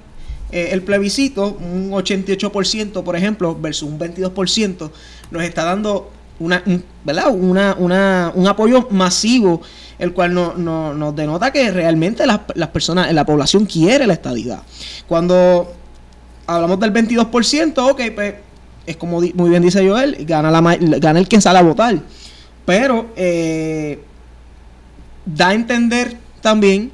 eh, 0.52 0.70
el 0.72 0.82
plebiscito, 0.84 1.58
un 1.60 1.92
88% 1.92 3.04
por 3.04 3.16
ejemplo, 3.16 3.58
versus 3.60 3.90
un 3.90 3.98
22%, 4.00 4.92
nos 5.32 5.44
está 5.44 5.64
dando 5.64 6.12
una, 6.40 6.64
un, 6.66 6.84
¿verdad? 7.04 7.30
Una, 7.32 7.76
una, 7.78 8.32
un 8.36 8.48
apoyo 8.48 8.88
masivo, 8.90 9.62
el 10.00 10.14
cual 10.14 10.34
no, 10.34 10.56
no- 10.56 10.94
nos 10.94 11.16
denota 11.16 11.52
que 11.52 11.70
realmente 11.72 12.26
las, 12.26 12.40
las 12.56 12.70
personas, 12.70 13.12
la 13.14 13.26
población 13.26 13.66
quiere 13.66 14.08
la 14.08 14.14
estadidad. 14.14 14.64
Cuando 15.08 15.72
hablamos 16.48 16.80
del 16.80 16.92
22%, 16.92 17.78
ok, 17.92 18.02
pues 18.16 18.34
es 18.88 18.98
como 18.98 19.22
muy 19.22 19.50
bien 19.52 19.62
dice 19.62 19.88
Joel, 19.88 20.26
gana, 20.26 20.50
la, 20.50 20.62
gana 20.98 21.20
el 21.20 21.28
quien 21.28 21.42
sale 21.42 21.60
a 21.60 21.62
votar. 21.62 22.00
Pero 22.66 23.12
eh, 23.16 24.00
da 25.26 25.50
a 25.50 25.54
entender 25.54 26.18
también 26.42 26.92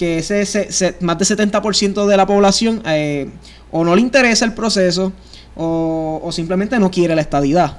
que 0.00 0.18
ese, 0.18 0.46
se- 0.46 0.72
se- 0.72 0.96
más 1.00 1.18
del 1.18 1.28
70% 1.28 2.06
de 2.06 2.16
la 2.16 2.26
población 2.26 2.82
eh, 2.86 3.28
o 3.70 3.84
no 3.84 3.94
le 3.94 4.00
interesa 4.00 4.46
el 4.46 4.54
proceso 4.54 5.12
o, 5.56 6.20
o 6.24 6.32
simplemente 6.32 6.78
no 6.78 6.90
quiere 6.90 7.14
la 7.14 7.20
estadidad. 7.20 7.76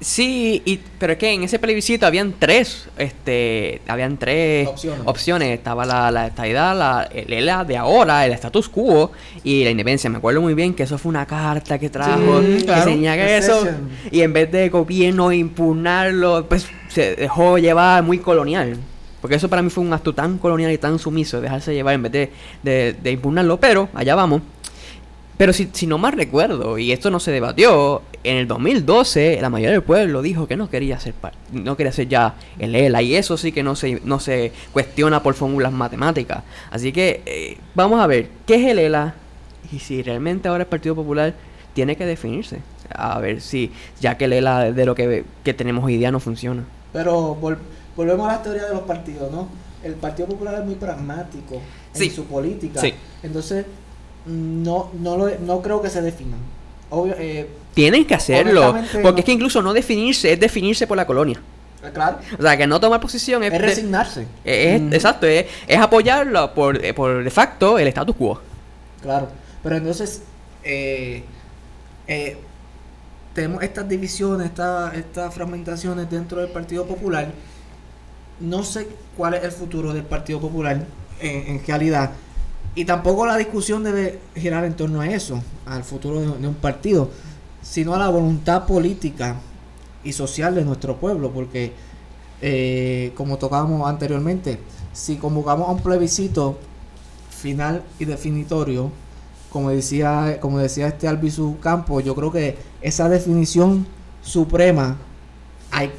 Sí, 0.00 0.62
y, 0.64 0.78
pero 0.98 1.14
es 1.14 1.18
que 1.18 1.32
en 1.32 1.42
ese 1.42 1.58
plebiscito 1.58 2.06
habían 2.06 2.32
tres, 2.38 2.86
este, 2.96 3.82
habían 3.88 4.16
tres 4.16 4.68
Opciones. 5.04 5.48
Estaba 5.58 5.84
la, 5.84 6.10
la 6.12 6.28
estadidad, 6.28 6.76
la, 6.78 7.64
de 7.64 7.76
ahora, 7.76 8.24
el 8.24 8.32
status 8.32 8.68
quo 8.68 9.10
y 9.42 9.64
la 9.64 9.70
independencia. 9.70 10.08
Me 10.08 10.18
acuerdo 10.18 10.40
muy 10.40 10.54
bien 10.54 10.72
que 10.72 10.84
eso 10.84 10.96
fue 10.98 11.10
una 11.10 11.26
carta 11.26 11.78
que 11.80 11.90
trajo, 11.90 12.40
Sí, 12.40 12.64
que 12.64 12.72
que 13.26 13.36
eso, 13.38 13.66
y 14.12 14.20
en 14.22 14.32
vez 14.32 14.50
de 14.52 14.68
gobierno 14.68 15.32
impugnarlo, 15.32 16.46
pues 16.48 16.66
se 16.88 17.16
dejó 17.16 17.58
llevar 17.58 18.02
muy 18.04 18.18
colonial. 18.18 18.76
Porque 19.20 19.36
eso 19.36 19.48
para 19.48 19.62
mí 19.62 19.70
fue 19.70 19.84
un 19.84 19.92
acto 19.92 20.14
tan 20.14 20.38
colonial 20.38 20.70
y 20.72 20.78
tan 20.78 20.98
sumiso, 20.98 21.40
dejarse 21.40 21.74
llevar 21.74 21.94
en 21.94 22.02
vez 22.02 22.12
de, 22.12 22.32
de, 22.62 22.96
de 23.02 23.10
impugnarlo, 23.10 23.58
pero 23.58 23.88
allá 23.94 24.14
vamos. 24.14 24.42
Pero 25.38 25.52
si, 25.52 25.70
si 25.72 25.86
no 25.86 25.98
mal 25.98 26.14
recuerdo, 26.14 26.78
y 26.78 26.90
esto 26.90 27.10
no 27.10 27.20
se 27.20 27.30
debatió, 27.30 28.02
en 28.24 28.38
el 28.38 28.48
2012 28.48 29.38
la 29.40 29.48
mayoría 29.48 29.72
del 29.72 29.82
pueblo 29.82 30.20
dijo 30.20 30.48
que 30.48 30.56
no 30.56 30.68
quería 30.68 30.98
ser 30.98 31.14
no 31.52 31.76
quería 31.76 31.92
ser 31.92 32.08
ya 32.08 32.34
el 32.58 32.74
ELA, 32.74 33.02
y 33.02 33.14
eso 33.14 33.36
sí 33.36 33.52
que 33.52 33.62
no 33.62 33.76
se, 33.76 34.00
no 34.04 34.18
se 34.18 34.52
cuestiona 34.72 35.22
por 35.22 35.34
fórmulas 35.34 35.72
matemáticas. 35.72 36.42
Así 36.70 36.92
que 36.92 37.22
eh, 37.24 37.56
vamos 37.76 38.00
a 38.00 38.08
ver, 38.08 38.28
¿qué 38.46 38.56
es 38.56 38.66
el 38.66 38.80
ELA? 38.80 39.14
Y 39.72 39.78
si 39.78 40.02
realmente 40.02 40.48
ahora 40.48 40.64
el 40.64 40.68
Partido 40.68 40.96
Popular 40.96 41.34
tiene 41.72 41.94
que 41.96 42.04
definirse. 42.04 42.58
A 42.90 43.20
ver 43.20 43.40
si, 43.40 43.70
ya 44.00 44.16
que 44.16 44.24
el 44.24 44.32
ELA 44.32 44.72
de 44.72 44.86
lo 44.86 44.96
que, 44.96 45.24
que 45.44 45.54
tenemos 45.54 45.84
hoy 45.84 45.98
día 45.98 46.10
no 46.10 46.18
funciona. 46.18 46.64
Pero 46.92 47.36
vol- 47.40 47.58
volvemos 47.96 48.28
a 48.28 48.32
la 48.32 48.42
teoría 48.42 48.64
de 48.66 48.74
los 48.74 48.82
partidos, 48.82 49.30
¿no? 49.30 49.48
El 49.82 49.94
Partido 49.94 50.28
Popular 50.28 50.54
es 50.60 50.64
muy 50.64 50.74
pragmático 50.74 51.60
Sí. 51.92 52.06
en 52.06 52.14
su 52.14 52.24
política. 52.24 52.80
Sí. 52.80 52.92
Entonces, 53.22 53.64
no, 54.26 54.90
no, 54.98 55.16
lo, 55.16 55.30
no 55.40 55.62
creo 55.62 55.80
que 55.80 55.88
se 55.90 56.02
definan. 56.02 56.38
Obvio, 56.90 57.14
eh, 57.18 57.48
Tienen 57.74 58.04
que 58.06 58.14
hacerlo, 58.14 58.74
porque 58.92 59.12
no. 59.12 59.18
es 59.18 59.24
que 59.24 59.32
incluso 59.32 59.62
no 59.62 59.72
definirse 59.72 60.32
es 60.32 60.40
definirse 60.40 60.86
por 60.86 60.96
la 60.96 61.06
colonia. 61.06 61.40
claro, 61.94 62.18
O 62.38 62.42
sea, 62.42 62.56
que 62.56 62.66
no 62.66 62.80
tomar 62.80 63.00
posición 63.00 63.42
es, 63.44 63.52
es 63.52 63.60
resignarse. 63.60 64.26
es- 64.44 64.80
Ujú. 64.80 64.94
exacto, 64.94 65.26
es, 65.26 65.46
es 65.68 65.78
apoyarlo 65.78 66.52
por, 66.54 66.84
eh, 66.84 66.92
por 66.92 67.22
de 67.22 67.30
facto 67.30 67.78
el 67.78 67.86
status 67.88 68.16
quo. 68.16 68.40
Claro, 69.00 69.28
pero 69.62 69.76
entonces 69.76 70.22
eh, 70.64 71.22
eh, 72.08 72.36
tenemos 73.34 73.62
estas 73.62 73.88
divisiones, 73.88 74.48
esta- 74.48 74.92
estas 74.94 75.34
fragmentaciones 75.34 76.10
dentro 76.10 76.40
del 76.40 76.50
Partido 76.50 76.86
Popular. 76.86 77.32
No 78.40 78.62
sé 78.62 78.88
cuál 79.16 79.34
es 79.34 79.44
el 79.44 79.52
futuro 79.52 79.92
del 79.92 80.04
Partido 80.04 80.40
Popular 80.40 80.84
en, 81.20 81.56
en 81.56 81.66
realidad. 81.66 82.10
Y 82.74 82.84
tampoco 82.84 83.26
la 83.26 83.36
discusión 83.36 83.82
debe 83.82 84.20
girar 84.36 84.64
en 84.64 84.74
torno 84.74 85.00
a 85.00 85.08
eso, 85.08 85.42
al 85.66 85.82
futuro 85.82 86.20
de, 86.20 86.26
de 86.38 86.48
un 86.48 86.54
partido, 86.54 87.10
sino 87.62 87.94
a 87.94 87.98
la 87.98 88.08
voluntad 88.08 88.66
política 88.66 89.36
y 90.04 90.12
social 90.12 90.54
de 90.54 90.64
nuestro 90.64 90.96
pueblo, 90.96 91.30
porque 91.32 91.72
eh, 92.40 93.12
como 93.16 93.36
tocábamos 93.36 93.88
anteriormente, 93.88 94.60
si 94.92 95.16
convocamos 95.16 95.68
a 95.68 95.72
un 95.72 95.80
plebiscito 95.80 96.56
final 97.30 97.82
y 97.98 98.04
definitorio, 98.04 98.92
como 99.50 99.70
decía, 99.70 100.38
como 100.40 100.58
decía 100.58 100.88
este 100.88 101.08
Albizu 101.08 101.58
Campo, 101.60 102.00
yo 102.00 102.14
creo 102.14 102.30
que 102.30 102.58
esa 102.82 103.08
definición 103.08 103.86
suprema 104.22 104.96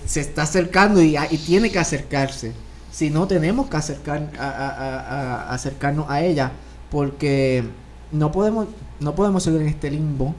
se 0.06 0.22
está 0.22 0.44
acercando 0.44 1.02
y, 1.02 1.16
tiene 1.46 1.72
que 1.72 1.80
acercarse. 1.80 2.54
Si 2.92 3.10
no, 3.10 3.28
tenemos 3.28 3.70
que 3.70 3.78
acercarnos 3.78 6.10
a 6.10 6.22
ella, 6.22 6.52
porque 6.92 7.64
no 8.12 8.32
podemos, 8.32 8.68
no 9.00 9.16
podemos 9.16 9.44
seguir 9.44 9.62
en 9.62 9.68
este 9.68 9.92
limbo, 9.92 10.34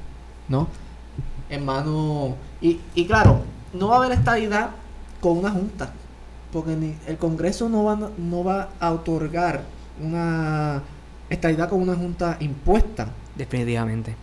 ¿no? 0.49 0.69
En 1.49 1.65
mano. 1.65 2.35
Y, 2.61 2.81
y 2.95 3.07
claro, 3.07 3.43
no 3.73 3.89
va 3.89 3.97
a 3.97 3.99
haber 4.05 4.19
estabilidad 4.19 4.71
con 5.21 5.39
una 5.39 5.51
junta, 5.51 5.93
porque 6.53 6.77
ni- 6.77 6.97
el 7.07 7.17
Congreso 7.17 7.69
no 7.69 7.85
va, 7.85 8.11
no 8.19 8.45
va 8.45 8.69
a 8.81 8.93
otorgar 8.93 9.63
una 10.03 10.83
estabilidad 11.31 11.69
con 11.69 11.81
una 11.81 11.95
junta 11.95 12.37
impuesta. 12.41 13.13
Definitivamente. 13.35 14.15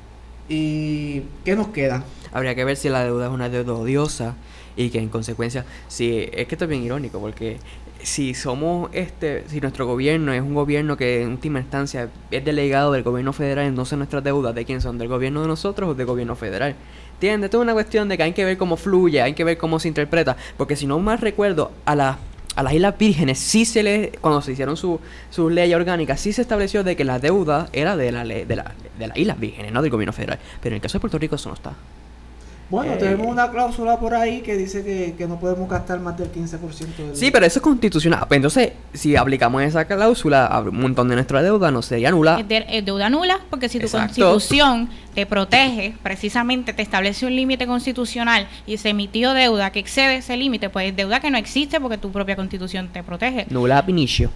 ¿Y 0.50 1.24
qué 1.44 1.56
nos 1.56 1.70
queda? 1.70 2.04
Habría 2.32 2.56
que 2.56 2.64
ver 2.64 2.78
si 2.78 2.90
la 2.90 3.04
deuda 3.04 3.28
es 3.28 3.32
una 3.32 3.50
deuda 3.50 3.74
odiosa 3.74 4.36
y 4.76 4.90
que 4.90 5.00
en 5.00 5.10
consecuencia, 5.10 5.66
si 5.88 6.30
es 6.32 6.48
que 6.48 6.56
esto 6.56 6.66
es 6.66 6.70
bien 6.70 6.84
irónico 6.84 7.20
porque 7.20 7.58
si 8.04 8.34
somos 8.34 8.90
este, 8.94 9.44
si 9.48 9.60
nuestro 9.60 9.86
gobierno 9.86 10.32
es 10.32 10.42
un 10.42 10.54
gobierno 10.54 10.96
que 10.96 11.24
en 11.24 11.32
última 11.32 11.60
instancia 11.60 12.10
es 12.32 12.46
delegado 12.46 12.92
del 12.92 13.04
gobierno 13.04 13.34
federal, 13.34 13.66
entonces 13.66 13.98
nuestras 13.98 14.24
deudas 14.24 14.54
de 14.54 14.66
quién 14.66 14.82
son, 14.82 14.98
del 14.98 15.08
gobierno 15.08 15.42
de 15.42 15.48
nosotros 15.48 15.90
o 15.90 15.96
del 15.96 16.06
gobierno 16.06 16.36
federal. 16.36 16.76
¿Entiendes? 17.14 17.48
Esto 17.48 17.58
es 17.58 17.64
una 17.64 17.74
cuestión 17.74 18.08
de 18.08 18.18
que 18.18 18.24
hay 18.24 18.34
que 18.34 18.46
ver 18.46 18.58
cómo 18.58 18.78
fluye, 18.78 19.22
hay 19.22 19.34
que 19.34 19.44
ver 19.44 19.58
cómo 19.58 19.80
se 19.80 19.88
interpreta, 19.88 20.38
porque 20.56 20.76
si 20.76 20.86
no 20.86 21.00
mal 21.00 21.18
recuerdo, 21.18 21.72
a 21.86 21.96
las 21.96 22.18
a 22.58 22.64
las 22.64 22.74
Islas 22.74 22.98
Vírgenes 22.98 23.38
sí 23.38 23.66
se 23.66 23.84
le, 23.84 24.12
cuando 24.20 24.42
se 24.42 24.52
hicieron 24.52 24.76
su, 24.78 25.00
sus 25.30 25.52
leyes 25.52 25.76
orgánicas, 25.76 26.20
sí 26.20 26.34
se 26.34 26.42
estableció 26.42 26.84
de 26.84 26.96
que 26.96 27.04
la 27.04 27.20
deuda 27.20 27.70
era 27.72 27.96
de 27.96 28.12
la 28.12 28.24
ley, 28.24 28.46
de, 28.46 28.56
la, 28.56 28.74
de 28.98 29.08
las 29.08 29.16
Islas 29.16 29.40
Vírgenes, 29.40 29.72
no 29.72 29.84
del 29.84 29.92
gobierno 29.92 30.12
federal. 30.12 30.40
Pero 30.60 30.74
en 30.74 30.78
el 30.78 30.82
caso 30.82 30.98
de 30.98 31.02
Puerto 31.02 31.20
Rico 31.20 31.36
eso 31.36 31.50
no 31.50 31.56
está. 31.56 31.74
Bueno, 32.70 32.94
Eh, 32.94 32.98
tenemos 32.98 33.28
una 33.28 33.50
cláusula 33.50 33.98
por 33.98 34.14
ahí 34.14 34.42
que 34.42 34.58
dice 34.58 34.84
que, 34.84 35.16
que 35.18 35.26
no 35.26 35.40
podemos 35.40 35.70
gastar 35.70 36.00
más 36.02 36.18
del 36.18 36.30
15% 36.32 36.96
del... 36.98 37.16
Sí, 37.16 37.32
pero 37.32 37.46
eso 37.46 37.60
es 37.60 37.64
constitucional. 37.64 38.26
Pues 38.28 38.36
entonces, 38.38 38.74
si 38.94 39.16
aplicamos 39.16 39.62
esa 39.64 39.86
cláusula, 39.86 40.46
a 40.48 40.60
un 40.60 40.78
montón 40.80 41.08
de 41.08 41.16
nuestra 41.16 41.42
deuda 41.42 41.72
no 41.72 41.82
sería 41.82 42.12
nula. 42.12 42.40
Es, 42.40 42.48
de- 42.48 42.66
es 42.70 42.84
deuda 42.86 43.10
nula 43.10 43.40
porque 43.50 43.70
si 43.70 43.80
tu 43.80 43.86
Exacto. 43.86 44.08
constitución 44.32 44.90
te 45.16 45.26
protege, 45.26 45.96
precisamente 46.04 46.74
te 46.74 46.82
establece 46.82 47.26
un 47.26 47.36
límite 47.36 47.66
constitucional 47.68 48.48
y 48.66 48.78
se 48.78 48.90
emitió 48.90 49.34
deuda 49.34 49.72
que 49.72 49.80
excede 49.80 50.18
ese 50.18 50.36
límite, 50.36 50.70
pues 50.70 50.90
es 50.90 50.96
deuda 50.96 51.20
que 51.22 51.32
no 51.32 51.38
existe 51.38 51.80
porque 51.80 51.98
tu 51.98 52.12
propia 52.12 52.36
constitución 52.36 52.90
te 52.92 53.02
protege. 53.02 53.46
Nula 53.50 53.78
ab 53.78 53.90
initio. 53.90 54.30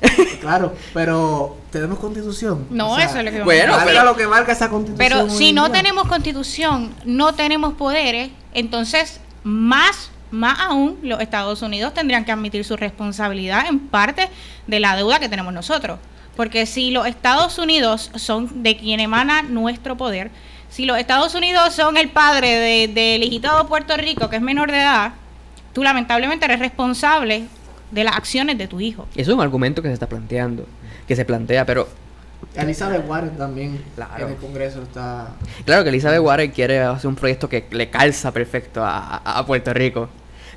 Claro, 0.40 0.74
pero 0.94 1.56
tenemos 1.70 1.98
constitución. 1.98 2.66
No, 2.70 2.92
O 2.92 2.96
sea, 2.96 3.06
eso 3.06 3.18
es 3.18 3.24
lo 3.24 3.30
que 3.30 3.42
bueno, 3.42 3.74
pero- 3.84 4.04
lo 4.04 4.16
que 4.16 4.26
valga 4.26 4.52
esa 4.52 4.70
constitución. 4.70 4.98
Pero 4.98 5.28
si 5.30 5.52
no 5.52 5.64
día. 5.68 5.74
tenemos 5.74 6.06
constitución, 6.06 6.94
no 7.04 7.34
tenemos 7.34 7.74
poderes, 7.74 8.30
entonces 8.54 9.20
más, 9.42 10.10
más 10.30 10.58
aún 10.60 10.98
los 11.02 11.20
Estados 11.20 11.60
Unidos 11.62 11.92
tendrían 11.94 12.24
que 12.24 12.32
admitir 12.32 12.64
su 12.64 12.76
responsabilidad 12.76 13.66
en 13.68 13.80
parte 13.80 14.28
de 14.66 14.80
la 14.80 14.94
deuda 14.96 15.18
que 15.18 15.28
tenemos 15.28 15.52
nosotros. 15.52 15.98
Porque 16.36 16.66
si 16.66 16.92
los 16.92 17.06
Estados 17.06 17.58
Unidos 17.58 18.10
son 18.14 18.62
de 18.62 18.76
quien 18.76 19.00
emana 19.00 19.42
nuestro 19.42 19.96
poder, 19.96 20.30
si 20.70 20.84
los 20.86 20.96
Estados 20.98 21.34
Unidos 21.34 21.74
son 21.74 21.96
el 21.96 22.10
padre 22.10 22.54
de- 22.56 22.88
del 22.88 23.24
hijito 23.24 23.56
de 23.58 23.64
Puerto 23.64 23.96
Rico, 23.96 24.30
que 24.30 24.36
es 24.36 24.42
menor 24.42 24.70
de 24.70 24.78
edad, 24.78 25.12
tú 25.72 25.82
lamentablemente 25.82 26.44
eres 26.44 26.60
responsable 26.60 27.46
de 27.90 28.04
las 28.04 28.16
acciones 28.16 28.58
de 28.58 28.68
tu 28.68 28.80
hijo. 28.80 29.06
Eso 29.14 29.30
es 29.30 29.34
un 29.36 29.40
argumento 29.40 29.82
que 29.82 29.88
se 29.88 29.94
está 29.94 30.06
planteando, 30.08 30.64
que 31.06 31.16
se 31.16 31.24
plantea, 31.24 31.64
pero 31.64 31.88
Elizabeth 32.54 33.04
Warren 33.08 33.36
también 33.36 33.82
Claro. 33.96 34.26
en 34.26 34.32
el 34.32 34.36
Congreso 34.38 34.82
está... 34.82 35.28
claro 35.64 35.82
que 35.82 35.88
Elizabeth 35.90 36.20
Warren 36.20 36.50
quiere 36.50 36.80
hacer 36.80 37.08
un 37.08 37.16
proyecto 37.16 37.48
que 37.48 37.66
le 37.70 37.90
calza 37.90 38.32
perfecto 38.32 38.82
a, 38.84 39.44
Puerto 39.46 39.72
Rico. 39.74 40.08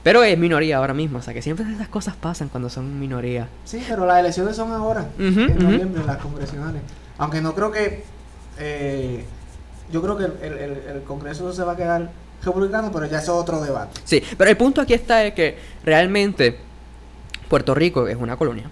Pero 0.04 0.24
es 0.24 0.36
minoría 0.38 0.78
ahora 0.78 0.94
mismo, 0.96 1.20
o 1.20 1.22
sea 1.22 1.32
que 1.34 1.44
siempre 1.44 1.64
esas 1.72 1.88
cosas 1.88 2.16
pasan 2.16 2.50
cuando 2.50 2.70
son 2.70 3.00
minoría. 3.00 3.48
Sí, 3.66 3.84
pero 3.88 4.06
las 4.08 4.20
elecciones 4.20 4.56
son 4.56 4.72
ahora, 4.72 5.06
en 5.20 5.60
noviembre, 5.60 6.04
las 6.06 6.18
congresionales. 6.18 6.82
Aunque 7.20 7.40
no 7.42 7.54
creo 7.54 7.72
que... 7.72 8.04
eh, 8.58 9.24
yo 9.92 10.02
creo 10.02 10.18
que 10.18 10.24
el, 10.26 10.54
el- 10.58 10.82
el- 10.96 11.04
Congreso 11.04 11.52
se 11.54 11.64
va 11.64 11.74
a 11.74 11.76
quedar 11.76 12.10
republicano, 12.44 12.92
pero 12.92 13.06
ya 13.06 13.20
eso 13.20 13.36
es 13.36 13.42
otro 13.44 13.62
debate. 13.62 14.00
Sí, 14.06 14.24
pero 14.38 14.50
el 14.50 14.58
punto 14.58 14.82
aquí 14.82 14.94
está 14.94 15.24
es 15.26 15.34
que 15.34 15.58
realmente 15.84 16.58
Puerto 17.52 17.76
Rico 17.76 18.08
es 18.08 18.16
una 18.16 18.38
colonia, 18.38 18.64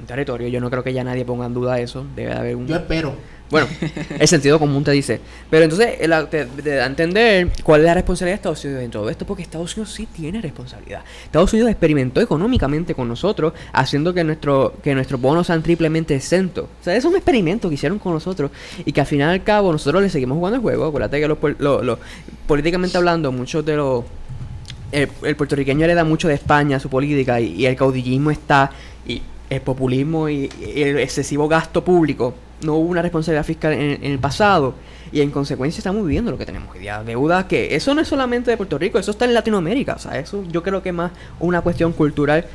un 0.00 0.06
territorio. 0.06 0.48
Yo 0.48 0.58
no 0.60 0.70
creo 0.70 0.82
que 0.82 0.92
ya 0.94 1.04
nadie 1.04 1.24
ponga 1.24 1.44
en 1.46 1.52
duda 1.54 1.78
eso. 1.78 2.04
Debe 2.16 2.30
de 2.30 2.36
haber 2.36 2.56
un... 2.56 2.66
Yo 2.66 2.76
espero. 2.76 3.14
Bueno, 3.50 3.68
el 4.18 4.26
sentido 4.26 4.58
común 4.58 4.82
te 4.82 4.90
dice. 4.90 5.20
Pero 5.50 5.64
entonces 5.64 5.98
el- 6.00 6.26
te, 6.28 6.46
te 6.46 6.70
da 6.76 6.84
a 6.84 6.86
entender 6.86 7.50
cuál 7.62 7.82
es 7.82 7.86
la 7.86 7.94
responsabilidad 7.94 8.32
de 8.32 8.36
Estados 8.36 8.64
Unidos 8.64 8.82
en 8.82 8.90
todo 8.90 9.08
esto, 9.10 9.24
porque 9.26 9.42
Estados 9.42 9.76
Unidos 9.76 9.92
sí 9.92 10.06
tiene 10.06 10.40
responsabilidad. 10.40 11.02
Estados 11.24 11.52
Unidos 11.52 11.70
experimentó 11.70 12.20
económicamente 12.22 12.94
con 12.94 13.06
nosotros, 13.06 13.52
haciendo 13.72 14.12
que 14.14 14.24
nuestro 14.24 14.74
que 14.82 14.94
nuestros 14.94 15.20
bonos 15.20 15.46
sean 15.46 15.62
triplemente 15.62 16.16
exentos. 16.16 16.64
O 16.80 16.84
sea, 16.84 16.96
es 16.96 17.04
un 17.04 17.14
experimento 17.14 17.68
que 17.68 17.74
hicieron 17.76 17.98
con 18.00 18.14
nosotros 18.14 18.50
y 18.84 18.90
que 18.92 19.00
al 19.02 19.06
final 19.06 19.28
y 19.30 19.38
al 19.38 19.44
cabo 19.44 19.70
nosotros 19.70 20.02
le 20.02 20.08
seguimos 20.08 20.36
jugando 20.38 20.56
el 20.56 20.62
juego. 20.62 20.86
Acuérdate 20.86 21.20
que 21.20 21.28
los, 21.28 21.38
puer- 21.38 21.56
lo- 21.58 21.82
lo- 21.84 21.98
políticamente 22.48 22.96
hablando, 22.96 23.30
muchos 23.30 23.64
de 23.64 23.76
los 23.76 24.04
el, 24.92 25.08
el 25.22 25.36
puertorriqueño 25.36 25.84
hereda 25.84 26.04
mucho 26.04 26.28
de 26.28 26.34
España 26.34 26.78
su 26.80 26.88
política 26.88 27.40
y, 27.40 27.66
el 27.66 27.76
caudillismo 27.76 28.30
está 28.30 28.70
y 29.06 29.22
el 29.50 29.60
populismo 29.60 30.28
y, 30.28 30.48
el 30.74 30.98
excesivo 30.98 31.48
gasto 31.48 31.84
público 31.84 32.34
no 32.62 32.74
hubo 32.74 32.88
una 32.88 33.02
responsabilidad 33.02 33.44
fiscal 33.44 33.72
en, 33.72 34.02
el 34.02 34.18
pasado. 34.18 34.74
Y 35.12 35.20
en 35.20 35.30
consecuencia 35.30 35.78
estamos 35.78 36.04
viviendo 36.04 36.30
lo 36.30 36.38
que 36.38 36.46
tenemos 36.46 36.74
hoy 36.74 36.80
día. 36.80 37.02
Deudas 37.04 37.44
que 37.44 37.76
eso 37.76 37.94
no 37.94 38.00
es 38.00 38.08
solamente 38.08 38.50
de 38.50 38.56
Puerto 38.56 38.76
Rico 38.76 38.98
eso 38.98 39.10
está 39.10 39.24
en 39.24 39.34
Latinoamérica. 39.34 39.94
O 39.94 39.98
sea 39.98 40.18
eso 40.18 40.42
yo 40.48 40.62
creo 40.62 40.82
que 40.82 40.88
es 40.88 40.94
más 40.94 41.12
una 41.38 41.60
cuestión 41.60 41.92
cultural 41.92 42.46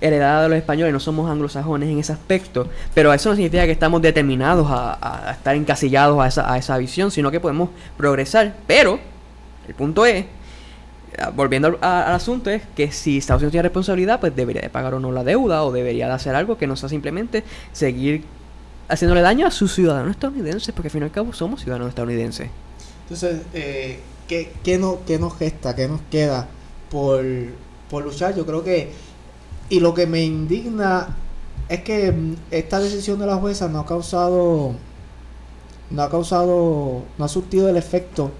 heredada 0.00 0.44
de 0.44 0.48
los 0.48 0.58
españoles. 0.58 0.92
No 0.92 1.00
somos 1.00 1.30
anglosajones 1.30 1.88
en 1.88 1.98
ese 1.98 2.12
aspecto. 2.12 2.68
Pero 2.94 3.12
eso 3.12 3.28
no 3.28 3.34
significa 3.34 3.66
que 3.66 3.72
estamos 3.72 4.00
determinados 4.00 4.68
a, 4.70 5.28
a 5.28 5.32
estar 5.32 5.54
encasillados 5.54 6.18
a 6.20 6.28
esa, 6.28 6.52
a 6.52 6.56
esa 6.56 6.78
visión 6.78 7.10
sino 7.10 7.30
que 7.30 7.40
podemos 7.40 7.70
progresar. 7.96 8.54
Pero 8.66 8.98
el 9.66 9.74
punto 9.74 10.06
es 10.06 10.24
volviendo 11.34 11.68
al, 11.68 11.78
a- 11.80 12.08
al 12.08 12.14
asunto 12.14 12.50
es 12.50 12.62
que 12.76 12.92
si 12.92 13.18
Estados 13.18 13.40
Unidos 13.42 13.52
tiene 13.52 13.62
responsabilidad, 13.64 14.20
pues 14.20 14.34
debería 14.36 14.62
de 14.62 14.70
pagar 14.70 14.94
o 14.94 15.00
no 15.00 15.12
la 15.12 15.24
deuda 15.24 15.64
o 15.64 15.72
debería 15.72 16.06
de 16.08 16.12
hacer 16.14 16.34
algo 16.34 16.58
que 16.58 16.66
no 16.66 16.76
sea 16.76 16.88
simplemente 16.88 17.44
seguir 17.72 18.24
haciéndole 18.88 19.20
daño 19.20 19.46
a 19.46 19.50
sus 19.50 19.74
ciudadanos 19.74 20.12
estadounidenses, 20.12 20.72
porque 20.74 20.88
al 20.88 20.92
fin 20.92 21.02
y 21.02 21.04
al 21.04 21.10
cabo 21.10 21.32
somos 21.32 21.60
ciudadanos 21.62 21.88
estadounidenses. 21.90 22.48
Entonces, 23.04 23.42
eh, 23.54 24.00
¿qué, 24.26 24.52
qué, 24.62 24.78
no, 24.78 25.00
¿qué 25.06 25.18
nos 25.18 25.36
gesta? 25.36 25.74
¿Qué 25.74 25.88
nos 25.88 26.00
queda 26.10 26.48
por, 26.90 27.24
por 27.90 28.04
luchar? 28.04 28.34
Yo 28.36 28.46
creo 28.46 28.64
que, 28.64 28.92
y 29.68 29.80
lo 29.80 29.92
que 29.94 30.06
me 30.06 30.22
indigna 30.24 31.16
es 31.68 31.82
que 31.82 32.12
mm, 32.12 32.34
esta 32.50 32.80
decisión 32.80 33.18
de 33.18 33.26
la 33.26 33.36
jueza 33.36 33.68
no 33.68 33.80
ha 33.80 33.86
causado, 33.86 34.74
no 35.90 36.02
ha 36.02 36.10
causado, 36.10 37.02
no 37.18 37.24
ha 37.24 37.28
surtido 37.28 37.68
el 37.68 37.76
efecto 37.76 38.30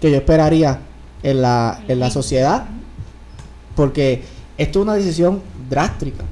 que 0.00 0.10
yo 0.10 0.16
esperaría 0.16 0.80
en 1.22 1.42
la, 1.42 1.80
en 1.88 2.00
la 2.00 2.10
sociedad, 2.10 2.66
porque 3.76 4.22
esto 4.56 4.80
es 4.80 4.82
una 4.84 4.94
decisión 4.94 5.40
drástica, 5.70 6.24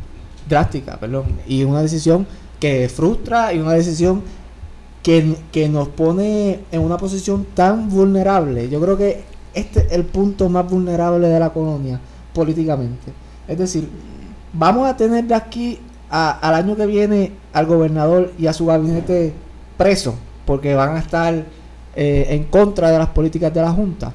drástica, 0.48 0.98
perdón, 0.98 1.24
y 1.46 1.64
una 1.64 1.82
decisión 1.82 2.26
que 2.60 2.88
frustra 2.88 3.52
y 3.52 3.58
una 3.58 3.72
decisión 3.72 4.22
que, 5.02 5.36
que 5.52 5.68
nos 5.68 5.88
pone 5.88 6.60
en 6.72 6.80
una 6.80 6.96
posición 6.96 7.46
tan 7.54 7.88
vulnerable. 7.88 8.68
Yo 8.68 8.80
creo 8.80 8.96
que 8.96 9.24
este 9.54 9.80
es 9.86 9.92
el 9.92 10.04
punto 10.04 10.48
más 10.48 10.68
vulnerable 10.68 11.28
de 11.28 11.38
la 11.38 11.50
colonia 11.52 12.00
políticamente. 12.34 13.12
Es 13.46 13.56
decir, 13.58 13.88
vamos 14.52 14.88
a 14.88 14.96
tener 14.96 15.24
de 15.24 15.34
aquí 15.34 15.78
a- 16.10 16.30
al 16.40 16.54
año 16.54 16.76
que 16.76 16.86
viene 16.86 17.32
al 17.52 17.66
gobernador 17.66 18.32
y 18.38 18.46
a 18.48 18.52
su 18.52 18.66
gabinete 18.66 19.32
preso 19.76 20.14
porque 20.44 20.74
van 20.74 20.96
a 20.96 20.98
estar 20.98 21.34
eh, 21.94 22.26
en 22.30 22.44
contra 22.44 22.90
de 22.90 22.98
las 22.98 23.08
políticas 23.08 23.52
de 23.54 23.60
la 23.62 23.70
Junta. 23.70 24.12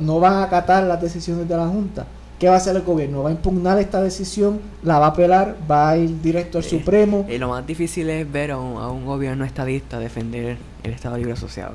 No 0.00 0.20
van 0.20 0.34
a 0.34 0.42
acatar 0.44 0.84
las 0.84 1.00
decisiones 1.00 1.48
de 1.48 1.56
la 1.56 1.66
Junta. 1.66 2.06
¿Qué 2.38 2.48
va 2.48 2.54
a 2.54 2.56
hacer 2.56 2.74
el 2.74 2.82
gobierno? 2.82 3.22
¿Va 3.22 3.28
a 3.28 3.32
impugnar 3.32 3.78
esta 3.78 4.00
decisión? 4.02 4.60
¿La 4.82 4.98
va 4.98 5.06
a 5.06 5.08
apelar? 5.10 5.56
¿Va 5.70 5.90
a 5.90 5.96
ir 5.98 6.22
directo 6.22 6.58
al 6.58 6.64
Eh, 6.64 6.68
Supremo? 6.68 7.26
Y 7.28 7.36
lo 7.36 7.48
más 7.50 7.66
difícil 7.66 8.08
es 8.08 8.30
ver 8.30 8.52
a 8.52 8.58
un, 8.58 8.80
a 8.80 8.88
un 8.90 9.04
gobierno 9.04 9.44
estadista 9.44 9.98
defender 9.98 10.56
el 10.82 10.92
Estado 10.92 11.18
Libre 11.18 11.32
Asociado. 11.34 11.74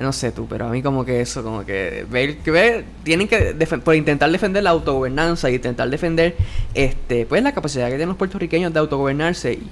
No 0.00 0.12
sé 0.12 0.32
tú, 0.32 0.46
pero 0.48 0.66
a 0.66 0.70
mí 0.70 0.82
como 0.82 1.04
que 1.04 1.20
eso, 1.20 1.44
como 1.44 1.64
que 1.64 2.04
ver, 2.10 2.38
que 2.38 2.50
ver, 2.50 2.84
tienen 3.04 3.28
que 3.28 3.54
por 3.84 3.94
intentar 3.94 4.32
defender 4.32 4.64
la 4.64 4.70
autogobernanza 4.70 5.48
y 5.50 5.54
intentar 5.56 5.88
defender 5.90 6.34
este 6.74 7.24
pues 7.26 7.42
la 7.42 7.52
capacidad 7.52 7.84
que 7.84 7.90
tienen 7.92 8.08
los 8.08 8.16
puertorriqueños 8.16 8.72
de 8.72 8.80
autogobernarse 8.80 9.52
y, 9.52 9.68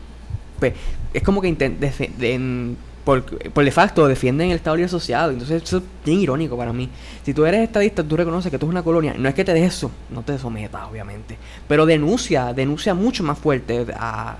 pues 0.60 0.74
es 1.14 1.22
como 1.22 1.40
que 1.40 1.48
inten- 1.48 1.78
defe- 1.80 2.14
de- 2.16 2.74
por, 3.04 3.22
por 3.24 3.64
de 3.64 3.70
facto 3.70 4.06
defienden 4.06 4.50
el 4.50 4.56
Estado 4.56 4.76
Libre 4.76 4.86
Asociado. 4.86 5.30
Entonces 5.32 5.62
eso 5.62 5.78
es 5.78 5.82
bien 6.04 6.20
irónico 6.20 6.56
para 6.56 6.72
mí. 6.72 6.88
Si 7.24 7.32
tú 7.34 7.44
eres 7.46 7.62
estadista, 7.62 8.02
tú 8.02 8.16
reconoces 8.16 8.50
que 8.50 8.58
tú 8.58 8.66
eres 8.66 8.72
una 8.72 8.82
colonia. 8.82 9.14
No 9.18 9.28
es 9.28 9.34
que 9.34 9.44
te 9.44 9.52
des 9.54 9.74
eso, 9.74 9.90
no 10.10 10.22
te 10.22 10.38
sometas, 10.38 10.82
obviamente. 10.90 11.36
Pero 11.68 11.86
denuncia, 11.86 12.52
denuncia 12.52 12.94
mucho 12.94 13.22
más 13.24 13.38
fuerte. 13.38 13.86
A, 13.96 14.36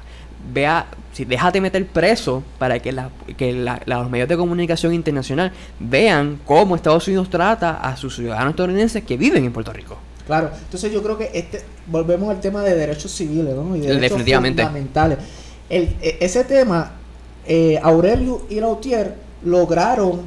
vea, 0.52 0.86
si 1.12 1.24
déjate 1.26 1.60
meter 1.60 1.86
preso 1.86 2.42
para 2.58 2.78
que, 2.78 2.92
la, 2.92 3.10
que 3.36 3.52
la- 3.52 3.80
la- 3.84 3.98
los 3.98 4.10
medios 4.10 4.28
de 4.28 4.36
comunicación 4.36 4.94
internacional 4.94 5.52
vean 5.78 6.38
cómo 6.46 6.76
Estados 6.76 7.06
Unidos 7.08 7.28
trata 7.28 7.76
a 7.76 7.96
sus 7.96 8.16
ciudadanos 8.16 8.50
estadounidenses 8.52 9.04
que 9.04 9.16
viven 9.16 9.44
en 9.44 9.52
Puerto 9.52 9.72
Rico. 9.72 9.98
Claro, 10.26 10.50
entonces 10.64 10.92
yo 10.92 11.02
creo 11.02 11.18
que 11.18 11.30
este 11.34 11.60
volvemos 11.86 12.30
al 12.30 12.40
tema 12.40 12.62
de 12.62 12.74
derechos 12.76 13.10
civiles, 13.10 13.54
¿no? 13.54 13.74
Y 13.76 13.80
derechos 13.80 14.00
Definitivamente. 14.00 14.62
fundamentales. 14.62 15.18
El, 15.68 15.96
e- 16.00 16.18
ese 16.20 16.44
tema, 16.44 16.92
eh, 17.46 17.78
Aurelio 17.82 18.42
y 18.48 18.60
Lautier 18.60 19.16
lograron 19.44 20.20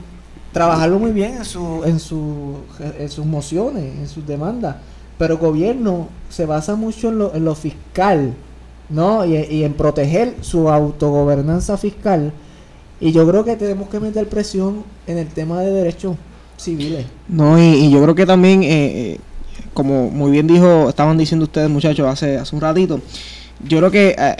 trabajarlo 0.53 0.99
muy 0.99 1.11
bien 1.11 1.37
en, 1.37 1.45
su, 1.45 1.81
en, 1.83 1.99
su, 1.99 2.55
en 2.99 3.09
sus 3.09 3.25
mociones, 3.25 3.83
en 3.99 4.07
sus 4.07 4.25
demandas, 4.25 4.77
pero 5.17 5.33
el 5.33 5.39
gobierno 5.39 6.07
se 6.29 6.45
basa 6.45 6.75
mucho 6.75 7.09
en 7.09 7.17
lo, 7.17 7.35
en 7.35 7.43
lo 7.43 7.55
fiscal, 7.55 8.33
¿no? 8.89 9.25
Y, 9.25 9.63
en 9.63 9.73
proteger 9.73 10.35
su 10.41 10.69
autogobernanza 10.69 11.77
fiscal. 11.77 12.31
Y 12.99 13.11
yo 13.11 13.27
creo 13.27 13.43
que 13.43 13.55
tenemos 13.55 13.89
que 13.89 13.99
meter 13.99 14.29
presión 14.29 14.83
en 15.07 15.17
el 15.17 15.27
tema 15.27 15.61
de 15.61 15.71
derechos 15.71 16.15
civiles. 16.57 17.05
No, 17.27 17.59
y, 17.59 17.85
y 17.85 17.91
yo 17.91 18.01
creo 18.03 18.15
que 18.15 18.25
también, 18.25 18.63
eh, 18.63 18.67
eh, 19.13 19.19
como 19.73 20.09
muy 20.09 20.31
bien 20.31 20.47
dijo, 20.47 20.89
estaban 20.89 21.17
diciendo 21.17 21.45
ustedes 21.45 21.69
muchachos 21.69 22.07
hace, 22.07 22.37
hace 22.37 22.55
un 22.55 22.61
ratito, 22.61 23.01
yo 23.67 23.79
creo 23.79 23.91
que 23.91 24.15
eh, 24.17 24.35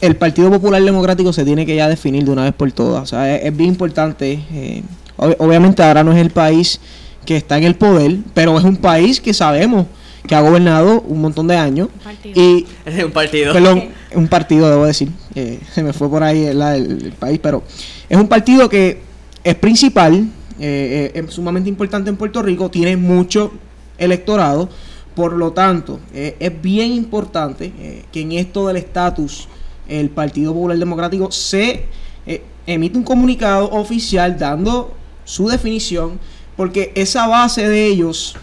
el 0.00 0.16
Partido 0.16 0.50
Popular 0.50 0.82
Democrático 0.82 1.32
se 1.32 1.44
tiene 1.44 1.66
que 1.66 1.76
ya 1.76 1.88
definir 1.88 2.24
de 2.24 2.30
una 2.30 2.44
vez 2.44 2.54
por 2.54 2.70
todas. 2.72 3.02
O 3.02 3.06
sea, 3.06 3.36
es, 3.36 3.44
es 3.46 3.56
bien 3.56 3.70
importante. 3.70 4.40
eh, 4.52 4.82
ob- 5.16 5.36
obviamente 5.38 5.82
ahora 5.82 6.02
no 6.04 6.12
es 6.12 6.18
el 6.18 6.30
país 6.30 6.80
que 7.26 7.36
está 7.36 7.58
en 7.58 7.64
el 7.64 7.74
poder, 7.74 8.16
pero 8.34 8.56
es 8.58 8.64
un 8.64 8.76
país 8.76 9.20
que 9.20 9.34
sabemos 9.34 9.86
que 10.26 10.34
ha 10.34 10.40
gobernado 10.40 11.00
un 11.02 11.20
montón 11.20 11.46
de 11.48 11.56
años. 11.56 11.88
Un 11.94 12.00
partido. 12.00 12.42
Y 12.42 12.66
Es 12.86 13.04
un 13.04 13.10
partido. 13.12 13.52
Perdón, 13.52 13.84
un 14.14 14.28
partido, 14.28 14.70
debo 14.70 14.86
decir. 14.86 15.08
eh, 15.34 15.60
se 15.74 15.82
me 15.82 15.92
fue 15.92 16.08
por 16.08 16.22
ahí 16.22 16.44
el, 16.44 16.60
el- 16.62 17.04
el 17.06 17.12
país, 17.12 17.38
pero 17.42 17.62
es 18.08 18.16
un 18.18 18.28
partido 18.28 18.68
que 18.68 19.00
es 19.44 19.54
principal, 19.54 20.28
eh, 20.58 21.10
eh, 21.14 21.22
es 21.26 21.32
sumamente 21.32 21.68
importante 21.68 22.10
en 22.10 22.16
Puerto 22.16 22.42
Rico, 22.42 22.70
tiene 22.70 22.96
mucho 22.96 23.52
electorado, 23.98 24.68
por 25.14 25.32
lo 25.32 25.52
tanto, 25.52 26.00
eh, 26.14 26.36
es 26.40 26.52
bien 26.62 26.92
importante 26.92 27.72
eh, 27.78 28.04
que 28.12 28.20
en 28.22 28.32
esto 28.32 28.66
del 28.66 28.76
estatus 28.76 29.48
el 29.90 30.10
Partido 30.10 30.54
Popular 30.54 30.78
Democrático 30.78 31.30
se 31.30 31.84
eh, 32.26 32.42
emite 32.66 32.96
un 32.96 33.04
comunicado 33.04 33.70
oficial 33.70 34.38
dando 34.38 34.94
su 35.24 35.48
definición, 35.48 36.18
porque 36.56 36.92
esa 36.94 37.26
base 37.26 37.68
de 37.68 37.86
ellos 37.86 38.36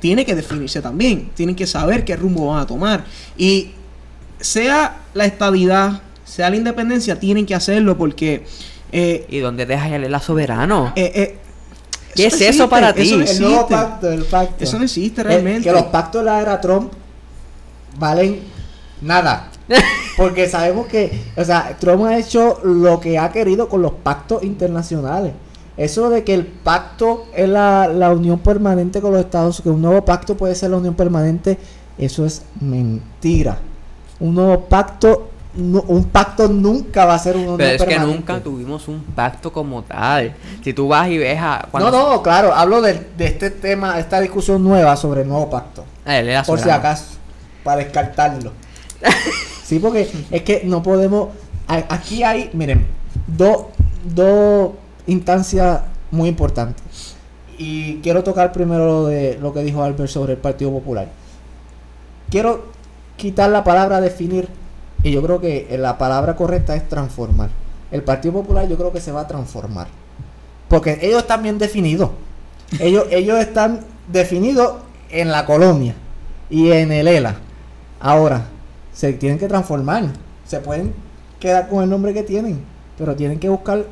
tiene 0.00 0.24
que 0.24 0.34
definirse 0.34 0.80
también, 0.82 1.30
tienen 1.34 1.54
que 1.56 1.66
saber 1.66 2.04
qué 2.04 2.16
rumbo 2.16 2.48
van 2.48 2.60
a 2.60 2.66
tomar. 2.66 3.04
Y 3.38 3.70
sea 4.38 4.98
la 5.14 5.24
estabilidad, 5.24 6.02
sea 6.24 6.50
la 6.50 6.56
independencia, 6.56 7.18
tienen 7.18 7.46
que 7.46 7.54
hacerlo 7.54 7.96
porque... 7.96 8.44
eh, 8.92 9.26
¿Y 9.28 9.38
dónde 9.38 9.66
dejas 9.66 9.92
el 9.92 10.10
la 10.10 10.20
soberano? 10.20 10.92
eh, 10.96 11.12
eh, 11.14 11.38
¿Qué 12.14 12.26
es 12.26 12.40
eso 12.40 12.68
para 12.68 12.92
ti? 12.92 13.02
Eso 13.02 13.16
no 13.18 13.24
El 13.24 13.40
nuevo 13.40 13.68
pacto, 13.68 14.12
el 14.12 14.24
pacto. 14.24 14.62
Eso 14.62 14.78
no 14.78 14.84
existe 14.84 15.22
realmente. 15.22 15.68
que 15.68 15.72
los 15.72 15.84
pactos 15.84 16.22
de 16.22 16.30
la 16.30 16.40
era 16.40 16.60
Trump 16.60 16.92
valen 17.98 18.40
nada. 19.00 19.50
Porque 20.16 20.48
sabemos 20.48 20.86
que, 20.86 21.22
o 21.36 21.44
sea, 21.44 21.76
Trump 21.78 22.04
ha 22.04 22.16
hecho 22.18 22.60
lo 22.64 23.00
que 23.00 23.18
ha 23.18 23.30
querido 23.32 23.68
con 23.68 23.82
los 23.82 23.92
pactos 23.92 24.42
internacionales. 24.42 25.32
Eso 25.76 26.08
de 26.08 26.22
que 26.22 26.34
el 26.34 26.46
pacto 26.46 27.26
es 27.34 27.48
la, 27.48 27.88
la 27.88 28.10
unión 28.12 28.38
permanente 28.38 29.00
con 29.00 29.12
los 29.12 29.20
Estados 29.20 29.58
Unidos, 29.58 29.62
que 29.64 29.70
un 29.70 29.82
nuevo 29.82 30.04
pacto 30.04 30.36
puede 30.36 30.54
ser 30.54 30.70
la 30.70 30.76
unión 30.76 30.94
permanente, 30.94 31.58
eso 31.98 32.24
es 32.24 32.42
mentira. 32.60 33.58
Un 34.20 34.36
nuevo 34.36 34.60
pacto, 34.66 35.30
no- 35.54 35.82
un 35.88 36.04
pacto 36.04 36.46
nunca 36.46 37.04
va 37.06 37.14
a 37.14 37.18
ser 37.18 37.34
una 37.36 37.44
unión 37.54 37.56
Pero 37.58 37.70
es 37.72 37.82
que 37.82 37.86
permanente. 37.88 38.16
nunca 38.18 38.40
tuvimos 38.40 38.86
un 38.86 39.02
pacto 39.02 39.52
como 39.52 39.82
tal. 39.82 40.34
Si 40.62 40.72
tú 40.72 40.86
vas 40.86 41.08
y 41.08 41.18
ves 41.18 41.38
a... 41.40 41.62
No, 41.64 41.70
cuando- 41.72 41.90
no, 41.90 42.22
claro, 42.22 42.54
hablo 42.54 42.80
de, 42.80 43.08
de 43.18 43.26
este 43.26 43.50
tema, 43.50 43.98
esta 43.98 44.20
discusión 44.20 44.62
nueva 44.62 44.96
sobre 44.96 45.22
el 45.22 45.28
nuevo 45.28 45.50
pacto. 45.50 45.84
Ah, 46.06 46.18
él 46.18 46.28
era 46.28 46.44
Por 46.44 46.60
si 46.60 46.70
acaso, 46.70 47.04
para 47.64 47.78
descartarlo. 47.78 48.52
sí, 49.64 49.80
porque 49.80 50.08
es 50.30 50.42
que 50.42 50.62
no 50.64 50.82
podemos. 50.82 51.30
Aquí 51.66 52.22
hay, 52.22 52.50
miren, 52.52 52.86
dos 53.26 53.66
dos 54.04 54.72
instancias 55.06 55.80
muy 56.10 56.28
importantes. 56.28 57.16
Y 57.56 57.96
quiero 57.98 58.24
tocar 58.24 58.52
primero 58.52 58.86
lo 58.86 59.06
de 59.06 59.38
lo 59.40 59.52
que 59.52 59.62
dijo 59.62 59.82
Albert 59.82 60.10
sobre 60.10 60.32
el 60.32 60.38
Partido 60.38 60.70
Popular. 60.70 61.08
Quiero 62.30 62.66
quitar 63.16 63.50
la 63.50 63.64
palabra 63.64 64.00
definir. 64.00 64.48
Y 65.02 65.12
yo 65.12 65.22
creo 65.22 65.40
que 65.40 65.68
la 65.78 65.98
palabra 65.98 66.34
correcta 66.34 66.74
es 66.74 66.88
transformar. 66.88 67.50
el 67.90 68.02
Partido 68.02 68.34
Popular 68.34 68.66
yo 68.68 68.76
creo 68.76 68.92
que 68.92 69.00
se 69.00 69.12
va 69.12 69.22
a 69.22 69.26
transformar. 69.28 69.86
Porque 70.68 70.98
ellos 71.02 71.22
están 71.22 71.42
bien 71.42 71.58
definidos. 71.58 72.10
Ellos, 72.80 73.06
ellos 73.10 73.38
están 73.38 73.80
definidos 74.10 74.76
en 75.10 75.30
la 75.30 75.44
colonia 75.46 75.94
y 76.50 76.72
en 76.72 76.90
el 76.90 77.06
ELA. 77.06 77.36
Ahora, 78.00 78.46
se 78.94 79.12
tienen 79.12 79.38
que 79.38 79.48
transformar. 79.48 80.04
Se 80.46 80.60
pueden 80.60 80.94
quedar 81.38 81.68
con 81.68 81.82
el 81.82 81.90
nombre 81.90 82.14
que 82.14 82.22
tienen, 82.22 82.60
pero 82.96 83.14
tienen 83.14 83.38
que 83.38 83.48
buscar. 83.50 83.84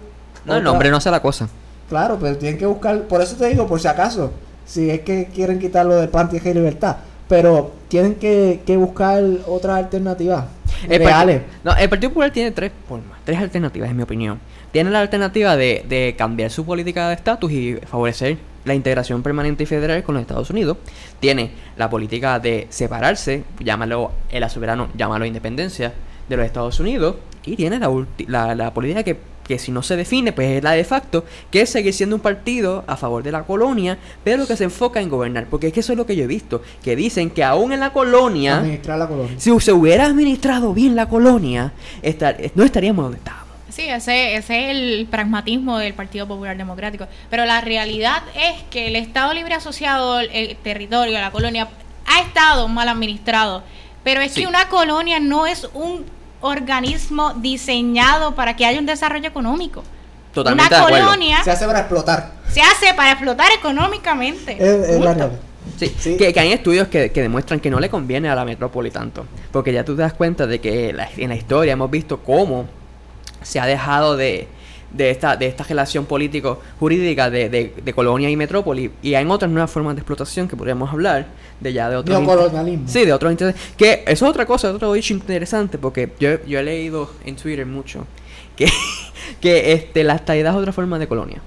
No, 0.46 0.56
el 0.56 0.64
nombre 0.64 0.90
no 0.90 0.96
hace 0.96 1.10
la 1.10 1.20
cosa. 1.20 1.48
Claro, 1.88 2.16
pero 2.18 2.38
tienen 2.38 2.58
que 2.58 2.66
buscar. 2.66 3.02
Por 3.02 3.20
eso 3.20 3.36
te 3.36 3.48
digo, 3.48 3.66
por 3.66 3.78
si 3.80 3.88
acaso, 3.88 4.32
si 4.64 4.88
es 4.88 5.00
que 5.00 5.26
quieren 5.26 5.58
quitarlo 5.58 5.96
de 5.96 6.08
pan, 6.08 6.30
tierra 6.30 6.50
y 6.50 6.54
libertad. 6.54 6.96
Pero 7.28 7.72
tienen 7.88 8.14
que, 8.16 8.62
que 8.66 8.76
buscar 8.76 9.22
otras 9.46 9.76
alternativas 9.78 10.44
El 10.88 10.98
reales. 10.98 11.42
no, 11.64 11.74
el 11.74 11.88
Partido 11.88 12.10
Popular 12.10 12.30
tiene 12.30 12.50
tres 12.50 12.72
formas, 12.86 13.18
tres 13.24 13.38
alternativas 13.38 13.88
en 13.90 13.96
mi 13.96 14.02
opinión. 14.02 14.38
Tiene 14.70 14.90
la 14.90 15.00
alternativa 15.00 15.56
de, 15.56 15.84
de 15.88 16.14
cambiar 16.16 16.50
su 16.50 16.64
política 16.64 17.08
de 17.08 17.14
estatus 17.14 17.50
y 17.52 17.76
favorecer 17.86 18.38
la 18.64 18.74
integración 18.74 19.22
permanente 19.22 19.64
y 19.64 19.66
federal 19.66 20.02
con 20.02 20.14
los 20.14 20.22
Estados 20.22 20.50
Unidos. 20.50 20.76
Tiene 21.20 21.50
la 21.76 21.90
política 21.90 22.38
de 22.38 22.66
separarse, 22.70 23.44
llámalo 23.60 24.12
el 24.30 24.48
soberano, 24.50 24.88
llámalo 24.96 25.24
independencia 25.26 25.92
de 26.28 26.36
los 26.36 26.46
Estados 26.46 26.78
Unidos. 26.80 27.16
Y 27.44 27.56
tiene 27.56 27.80
la, 27.80 27.90
la, 28.28 28.54
la 28.54 28.72
política 28.72 29.02
que, 29.02 29.16
que 29.42 29.58
si 29.58 29.72
no 29.72 29.82
se 29.82 29.96
define, 29.96 30.32
pues 30.32 30.48
es 30.58 30.62
la 30.62 30.70
de 30.72 30.84
facto, 30.84 31.24
que 31.50 31.62
es 31.62 31.70
seguir 31.70 31.92
siendo 31.92 32.14
un 32.14 32.22
partido 32.22 32.84
a 32.86 32.96
favor 32.96 33.24
de 33.24 33.32
la 33.32 33.42
colonia, 33.42 33.98
pero 34.22 34.46
que 34.46 34.56
se 34.56 34.62
enfoca 34.62 35.00
en 35.00 35.08
gobernar. 35.08 35.46
Porque 35.50 35.66
es 35.66 35.72
que 35.72 35.80
eso 35.80 35.90
es 35.92 35.98
lo 35.98 36.06
que 36.06 36.14
yo 36.14 36.22
he 36.22 36.28
visto, 36.28 36.62
que 36.84 36.94
dicen 36.94 37.30
que 37.30 37.42
aún 37.42 37.72
en 37.72 37.80
la 37.80 37.92
colonia... 37.92 38.58
Administrar 38.58 38.96
la 38.96 39.08
colonia. 39.08 39.34
Si 39.38 39.50
se 39.58 39.72
hubiera 39.72 40.06
administrado 40.06 40.72
bien 40.72 40.94
la 40.94 41.08
colonia, 41.08 41.72
estar- 42.00 42.36
no 42.54 42.62
estaríamos 42.62 43.06
donde 43.06 43.18
estábamos. 43.18 43.41
Sí, 43.72 43.88
ese, 43.88 44.34
ese 44.36 44.64
es 44.70 44.76
el 44.76 45.06
pragmatismo 45.10 45.78
del 45.78 45.94
Partido 45.94 46.28
Popular 46.28 46.56
Democrático. 46.58 47.06
Pero 47.30 47.46
la 47.46 47.62
realidad 47.62 48.22
es 48.36 48.62
que 48.70 48.88
el 48.88 48.96
Estado 48.96 49.32
Libre 49.32 49.54
Asociado, 49.54 50.20
el, 50.20 50.56
territorio, 50.62 51.18
la 51.18 51.30
colonia, 51.30 51.68
ha 52.06 52.20
estado 52.20 52.68
mal 52.68 52.86
administrado. 52.90 53.62
Pero 54.04 54.20
es 54.20 54.32
Sí. 54.32 54.42
que 54.42 54.46
una 54.46 54.68
colonia 54.68 55.20
no 55.20 55.46
es 55.46 55.66
un 55.72 56.04
organismo 56.42 57.32
diseñado 57.34 58.34
para 58.34 58.56
que 58.56 58.66
haya 58.66 58.78
un 58.78 58.84
desarrollo 58.84 59.26
económico. 59.28 59.82
Totalmente 60.34 60.74
una 60.74 60.84
colonia 60.88 61.42
Se 61.42 61.50
hace 61.52 61.64
para 61.66 61.78
explotar. 61.80 62.32
se 62.50 62.60
hace 62.60 62.92
para 62.94 63.12
explotar 63.12 63.46
económicamente. 63.58 64.52
Es, 64.52 64.88
es 64.90 65.00
la 65.00 65.14
realidad. 65.14 65.38
Sí, 65.78 65.94
Sí. 65.98 66.16
Que, 66.18 66.32
que 66.34 66.40
hay 66.40 66.52
estudios 66.52 66.88
que, 66.88 67.10
que 67.10 67.22
demuestran 67.22 67.58
que 67.60 67.70
no 67.70 67.80
le 67.80 67.88
conviene 67.88 68.28
a 68.28 68.34
la 68.34 68.44
metrópoli 68.44 68.90
tanto. 68.90 69.24
Porque 69.50 69.72
ya 69.72 69.84
tú 69.84 69.94
te 69.96 70.02
das 70.02 70.12
cuenta 70.12 70.46
de 70.46 70.60
que 70.60 70.92
la- 70.92 71.08
en 71.16 71.30
la 71.30 71.36
historia 71.36 71.72
hemos 71.72 71.90
visto 71.90 72.18
cómo 72.22 72.66
se 73.44 73.60
ha 73.60 73.66
dejado 73.66 74.16
de, 74.16 74.48
de, 74.92 75.10
esta, 75.10 75.36
de 75.36 75.46
esta 75.46 75.64
relación 75.64 76.04
político-jurídica 76.06 77.30
de, 77.30 77.48
de- 77.48 77.74
de 77.82 77.92
colonia 77.92 78.28
y 78.30 78.36
metrópoli. 78.36 78.90
Y 79.02 79.14
hay 79.14 79.24
otras 79.26 79.50
nuevas 79.50 79.70
formas 79.70 79.94
de 79.94 80.00
explotación 80.00 80.48
que 80.48 80.56
podríamos 80.56 80.90
hablar 80.90 81.26
de 81.60 81.72
ya 81.72 81.88
de 81.88 81.96
otros... 81.96 82.18
Neocolonialismo. 82.20 82.88
Sí, 82.88 83.04
de 83.04 83.12
otros 83.12 83.32
intereses. 83.32 83.60
Que 83.76 84.02
eso 84.06 84.24
es 84.26 84.30
otra 84.30 84.46
cosa, 84.46 84.70
otro 84.72 84.92
dicho 84.92 85.14
interesante, 85.14 85.78
porque 85.78 86.10
yo, 86.18 86.44
yo 86.46 86.58
he 86.58 86.62
leído 86.62 87.10
en 87.24 87.36
Twitter 87.36 87.64
mucho 87.66 88.04
que, 88.56 88.68
que 89.40 89.72
este, 89.72 90.04
la 90.04 90.14
estadidad 90.16 90.52
es 90.52 90.58
otra 90.58 90.72
forma 90.72 90.98
de 90.98 91.06
colonia. 91.08 91.40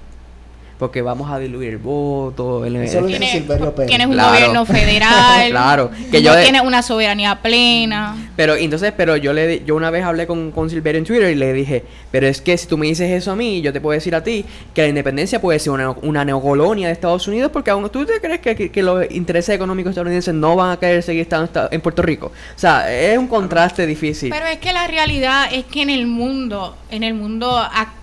Porque 0.78 1.00
vamos 1.00 1.30
a 1.30 1.38
diluir 1.38 1.70
el 1.70 1.78
voto. 1.78 2.64
El, 2.66 2.76
Eso 2.76 3.00
lo 3.00 3.06
dice 3.06 3.18
Tienes, 3.18 3.38
Silverio 3.38 3.74
Pérez. 3.74 3.88
tienes 3.88 4.06
un 4.08 4.12
Claro. 4.12 4.32
gobierno 4.34 4.66
federal. 4.66 5.50
Claro, 5.50 5.90
que 6.10 6.18
no 6.18 6.24
yo 6.24 6.34
de- 6.34 6.42
tienes 6.42 6.62
una 6.62 6.82
soberanía 6.82 7.40
plena. 7.42 8.14
Pero 8.36 8.56
entonces, 8.56 8.92
pero 8.96 9.16
yo 9.16 9.32
le 9.32 9.46
di- 9.46 9.62
yo 9.64 9.74
una 9.74 9.90
vez 9.90 10.04
hablé 10.04 10.26
con, 10.26 10.50
con 10.52 10.68
Silverio 10.68 10.98
en 10.98 11.04
Twitter 11.04 11.30
y 11.30 11.34
le 11.34 11.52
dije, 11.54 11.82
pero 12.10 12.26
es 12.26 12.40
que 12.42 12.56
si 12.58 12.66
tú 12.66 12.76
me 12.76 12.86
dices 12.86 13.10
eso 13.10 13.32
a 13.32 13.36
mí, 13.36 13.62
yo 13.62 13.72
te 13.72 13.80
puedo 13.80 13.94
decir 13.94 14.14
a 14.14 14.22
ti 14.22 14.44
que 14.74 14.82
la 14.82 14.88
independencia 14.88 15.40
puede 15.40 15.58
ser 15.58 15.72
una, 15.72 15.90
una 15.90 16.24
neocolonia 16.24 16.88
de 16.88 16.92
Estados 16.92 17.26
Unidos 17.26 17.50
porque 17.52 17.70
aún 17.70 17.88
tú 17.88 18.04
te 18.04 18.20
crees 18.20 18.40
que, 18.40 18.54
que- 18.54 18.70
que 18.70 18.82
los 18.82 19.10
intereses 19.10 19.54
económicos 19.54 19.90
estadounidenses 19.90 20.34
no 20.34 20.56
van 20.56 20.72
a 20.72 20.76
querer 20.78 21.02
seguir 21.02 21.22
estando 21.22 21.44
en 21.44 21.48
esta- 21.48 21.68
en 21.70 21.80
Puerto 21.80 22.02
Rico. 22.02 22.26
O 22.26 22.58
sea, 22.58 22.92
es 22.94 23.16
un 23.16 23.28
contraste 23.28 23.86
difícil. 23.86 24.28
Pero 24.30 24.46
es 24.46 24.58
que 24.58 24.72
la 24.74 24.86
realidad 24.86 25.46
es 25.52 25.64
que 25.64 25.80
en 25.82 25.88
el 25.90 26.06
mundo, 26.06 26.76
en 26.90 27.02
el 27.02 27.14
mundo 27.14 27.56
actual, 27.56 27.96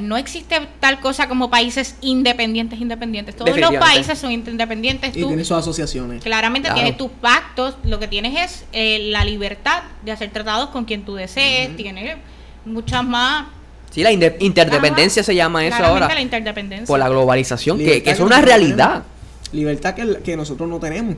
no 0.00 0.16
existe 0.16 0.60
tal 0.80 1.00
cosa 1.00 1.28
como 1.28 1.50
países 1.50 1.96
independientes, 2.00 2.80
independientes. 2.80 3.36
Todos 3.36 3.56
los 3.58 3.74
países 3.76 4.18
son 4.18 4.32
independientes. 4.32 5.16
Y 5.16 5.20
Tú 5.20 5.30
sus 5.30 5.52
asociaciones. 5.52 6.22
claramente 6.22 6.68
Claro. 6.68 6.80
tienes 6.80 6.96
tus 6.96 7.10
pactos, 7.10 7.76
lo 7.84 7.98
que 7.98 8.08
tienes 8.08 8.40
es 8.40 8.64
eh, 8.72 9.10
la 9.10 9.24
libertad 9.24 9.82
de 10.04 10.12
hacer 10.12 10.30
tratados 10.30 10.70
con 10.70 10.84
quien 10.84 11.04
tú 11.04 11.14
desees, 11.14 11.76
tienes 11.76 12.16
muchas 12.64 13.04
más. 13.04 13.46
Sí, 13.90 14.02
la 14.02 14.12
interdependencia 14.12 15.22
se 15.22 15.34
llama 15.34 15.64
eso 15.64 15.76
claramente 15.76 16.04
ahora 16.04 16.14
la 16.14 16.20
interdependencia. 16.20 16.86
por 16.86 16.98
la 16.98 17.08
globalización, 17.08 17.78
que, 17.78 18.02
es 18.04 18.20
una 18.20 18.40
realidad. 18.40 19.04
tenemos. 19.04 19.16
Libertad 19.52 19.94
que, 19.94 20.22
que 20.22 20.36
nosotros 20.36 20.68
no 20.68 20.80
tenemos. 20.80 21.16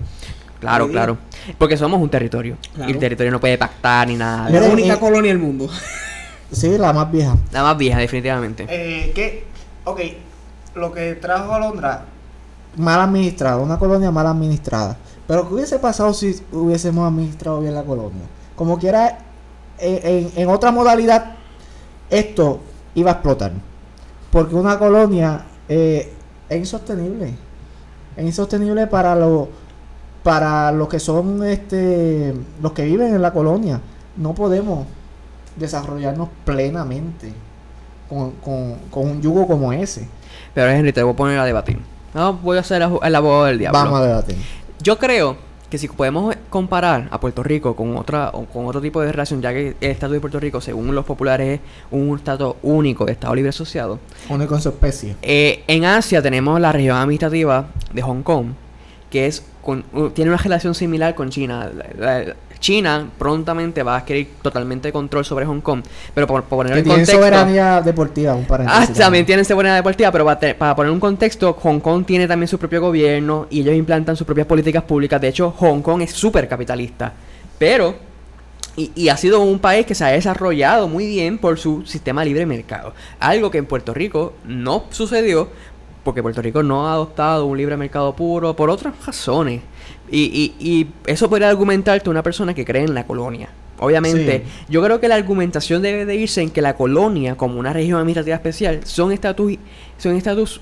Claro, 0.61 0.89
claro. 0.89 1.19
Porque 1.57 1.77
somos 1.77 2.01
un 2.01 2.11
territorio. 2.11 2.57
Claro. 2.75 2.91
Y 2.91 2.93
el 2.93 2.99
territorio 2.99 3.33
no 3.33 3.41
puede 3.41 3.57
pactar 3.57 4.07
ni 4.09 4.17
nada. 4.17 4.51
La 4.51 4.63
única 4.63 4.95
eh, 4.95 4.99
colonia 4.99 5.31
del 5.31 5.39
mundo. 5.39 5.71
Sí, 6.51 6.79
la 6.79 6.93
más 6.93 7.11
vieja. 7.11 7.37
La 7.53 7.63
más 7.63 7.77
vieja, 7.77 7.99
definitivamente. 7.99 8.67
Eh, 8.69 9.13
que, 9.15 9.45
ok, 9.85 10.01
lo 10.75 10.93
que 10.93 11.15
trajo 11.15 11.53
a 11.53 11.59
Londra, 11.61 12.05
mal 12.77 13.01
administrada, 13.01 13.59
una 13.59 13.79
colonia 13.79 14.11
mal 14.11 14.27
administrada. 14.27 14.97
Pero 15.27 15.47
¿qué 15.47 15.55
hubiese 15.55 15.79
pasado 15.79 16.13
si 16.15 16.41
hubiésemos 16.53 17.07
administrado 17.07 17.61
bien 17.61 17.75
la 17.75 17.83
colonia? 17.85 18.23
Como 18.57 18.79
quiera, 18.79 19.19
en, 19.79 20.01
en- 20.27 20.33
en 20.37 20.49
otra 20.49 20.71
modalidad, 20.71 21.35
esto 22.09 22.61
iba 22.95 23.11
a 23.11 23.15
explotar. 23.15 23.53
Porque 24.31 24.55
una 24.55 24.79
colonia 24.79 25.45
eh, 25.69 26.13
es 26.49 26.59
insostenible. 26.59 27.35
Es 28.17 28.25
insostenible 28.25 28.87
para 28.87 29.15
los 29.15 29.49
para 30.23 30.73
los 30.73 30.89
que 30.89 30.99
son 30.99 31.45
este 31.45 32.35
los 32.61 32.73
que 32.73 32.85
viven 32.85 33.15
en 33.15 33.23
la 33.23 33.33
colonia. 33.33 33.81
No 34.17 34.35
podemos 34.35 34.87
desarrollarnos 35.59 36.29
plenamente 36.45 37.33
con, 38.09 38.33
con, 38.33 38.77
con 38.91 39.07
un 39.11 39.23
yugo 39.23 39.47
como 39.47 39.73
ese. 39.73 40.09
Pero 40.55 40.71
Henry, 40.71 40.93
te 40.93 41.03
voy 41.03 41.13
a 41.13 41.17
poner 41.17 41.39
a 41.39 41.45
debatir. 41.45 41.79
No, 42.15 42.33
voy 42.35 42.59
a 42.59 42.63
ser 42.63 42.83
el, 42.83 43.15
abogado 43.15 43.45
del 43.45 43.59
diablo. 43.59 43.79
Vamos 43.79 44.01
a 44.01 44.07
debatir. 44.07 44.37
Yo 44.83 44.99
creo 44.99 45.37
que 45.71 45.77
si 45.77 45.87
podemos 45.89 46.35
comparar 46.49 47.09
a 47.11 47.21
Puerto 47.21 47.43
Rico 47.43 47.77
con 47.77 47.95
otra 47.97 48.31
o 48.33 48.47
con 48.47 48.65
otro 48.67 48.81
tipo 48.81 49.03
de 49.03 49.13
relación, 49.13 49.43
ya 49.43 49.53
que 49.53 49.77
el 49.81 49.91
Estado 49.91 50.15
de 50.15 50.21
Puerto 50.21 50.41
Rico, 50.41 50.61
según 50.63 50.95
los 50.95 51.05
populares, 51.05 51.61
es 51.61 51.67
un 51.91 52.17
Estado 52.17 52.57
único 52.63 53.05
de 53.05 53.13
Estado 53.13 53.35
libre 53.35 53.51
asociado. 53.51 53.99
Único 54.31 54.55
en 54.55 54.63
su 54.63 54.71
especie. 54.71 55.17
Eh, 55.21 55.63
en 55.67 55.85
Asia 55.85 56.23
tenemos 56.23 56.59
la 56.59 56.73
región 56.73 56.97
administrativa 56.97 57.67
de 57.93 58.01
Hong 58.01 58.23
Kong, 58.23 58.47
que 59.11 59.27
es 59.27 59.45
con- 59.63 59.85
tiene 60.15 60.31
una 60.31 60.39
relación 60.43 60.75
similar 60.75 61.15
con 61.15 61.29
China. 61.29 61.71
La- 61.99 62.25
la- 62.25 62.37
China 62.61 63.09
prontamente 63.19 63.83
va 63.83 63.95
a 63.95 63.99
adquirir 63.99 64.29
totalmente 64.43 64.93
control 64.93 65.25
sobre 65.25 65.47
Hong 65.47 65.61
Kong, 65.61 65.83
pero 66.15 66.27
por, 66.27 66.43
por 66.45 66.59
poner 66.59 66.79
en 66.79 66.85
tiene 66.85 66.99
contexto, 66.99 67.17
soberanía 67.17 67.81
deportiva, 67.83 68.35
un 68.35 68.45
Ah, 68.45 68.49
paréntesis. 68.49 68.97
también 68.97 69.25
tienen 69.27 69.45
seguridad 69.45 69.77
deportiva, 69.77 70.11
pero 70.13 70.25
para, 70.25 70.39
te- 70.41 70.55
para 70.55 70.75
poner 70.77 70.91
un 70.93 71.01
contexto, 71.01 71.53
Hong 71.55 71.81
Kong 71.81 72.05
tiene 72.05 72.27
también 72.27 72.49
su 72.49 72.59
propio 72.59 72.81
gobierno 72.81 73.47
y 73.51 73.61
ellos 73.61 73.75
implantan 73.75 74.17
sus 74.17 74.27
propias 74.27 74.47
políticas 74.47 74.83
públicas. 74.83 75.21
De 75.21 75.29
hecho, 75.29 75.51
Hong 75.59 75.81
Kong 75.83 76.03
es 76.03 76.13
súper 76.13 76.49
capitalista. 76.49 77.13
Pero, 77.59 77.95
y, 78.77 78.93
y 78.95 79.09
ha 79.09 79.17
sido 79.17 79.41
un 79.41 79.59
país 79.59 79.87
que 79.87 79.95
se 79.95 80.05
ha 80.05 80.09
desarrollado 80.09 80.87
muy 80.89 81.07
bien 81.07 81.39
por 81.39 81.59
su 81.59 81.85
sistema 81.87 82.25
libre 82.25 82.47
mercado. 82.47 82.95
Algo 83.21 83.51
que 83.51 83.59
en 83.59 83.67
Puerto 83.67 83.93
Rico 83.95 84.35
no 84.45 84.85
sucedió 84.91 85.49
porque 86.05 86.23
Puerto 86.23 86.41
Rico 86.43 86.63
no 86.63 86.89
ha 86.89 86.93
adoptado 86.95 87.47
un 87.47 87.57
libre 87.59 87.77
mercado 87.77 88.15
puro 88.15 88.55
por 88.57 88.71
otras 88.71 88.95
razones. 89.07 89.61
Y, 90.11 90.55
y, 90.61 90.67
y 90.69 90.87
eso 91.07 91.29
podría 91.29 91.49
argumentarte 91.51 92.09
una 92.09 92.23
persona 92.23 92.55
que 92.55 92.65
cree 92.65 92.83
en 92.85 92.95
la 92.95 93.07
colonia. 93.07 93.49
Obviamente, 93.81 94.43
Sí. 94.45 94.65
yo 94.73 94.83
creo 94.83 94.99
que 95.01 95.07
la 95.09 95.15
argumentación 95.15 95.83
debe 95.83 96.05
de 96.05 96.17
irse 96.17 96.43
en 96.43 96.51
que 96.51 96.61
la 96.63 96.75
colonia, 96.75 97.37
como 97.37 97.61
una 97.61 97.73
región 97.73 97.99
administrativa 98.01 98.35
especial, 98.37 98.81
son 98.85 99.13
estatus 99.13 99.57
son 99.99 100.17
estatus 100.17 100.61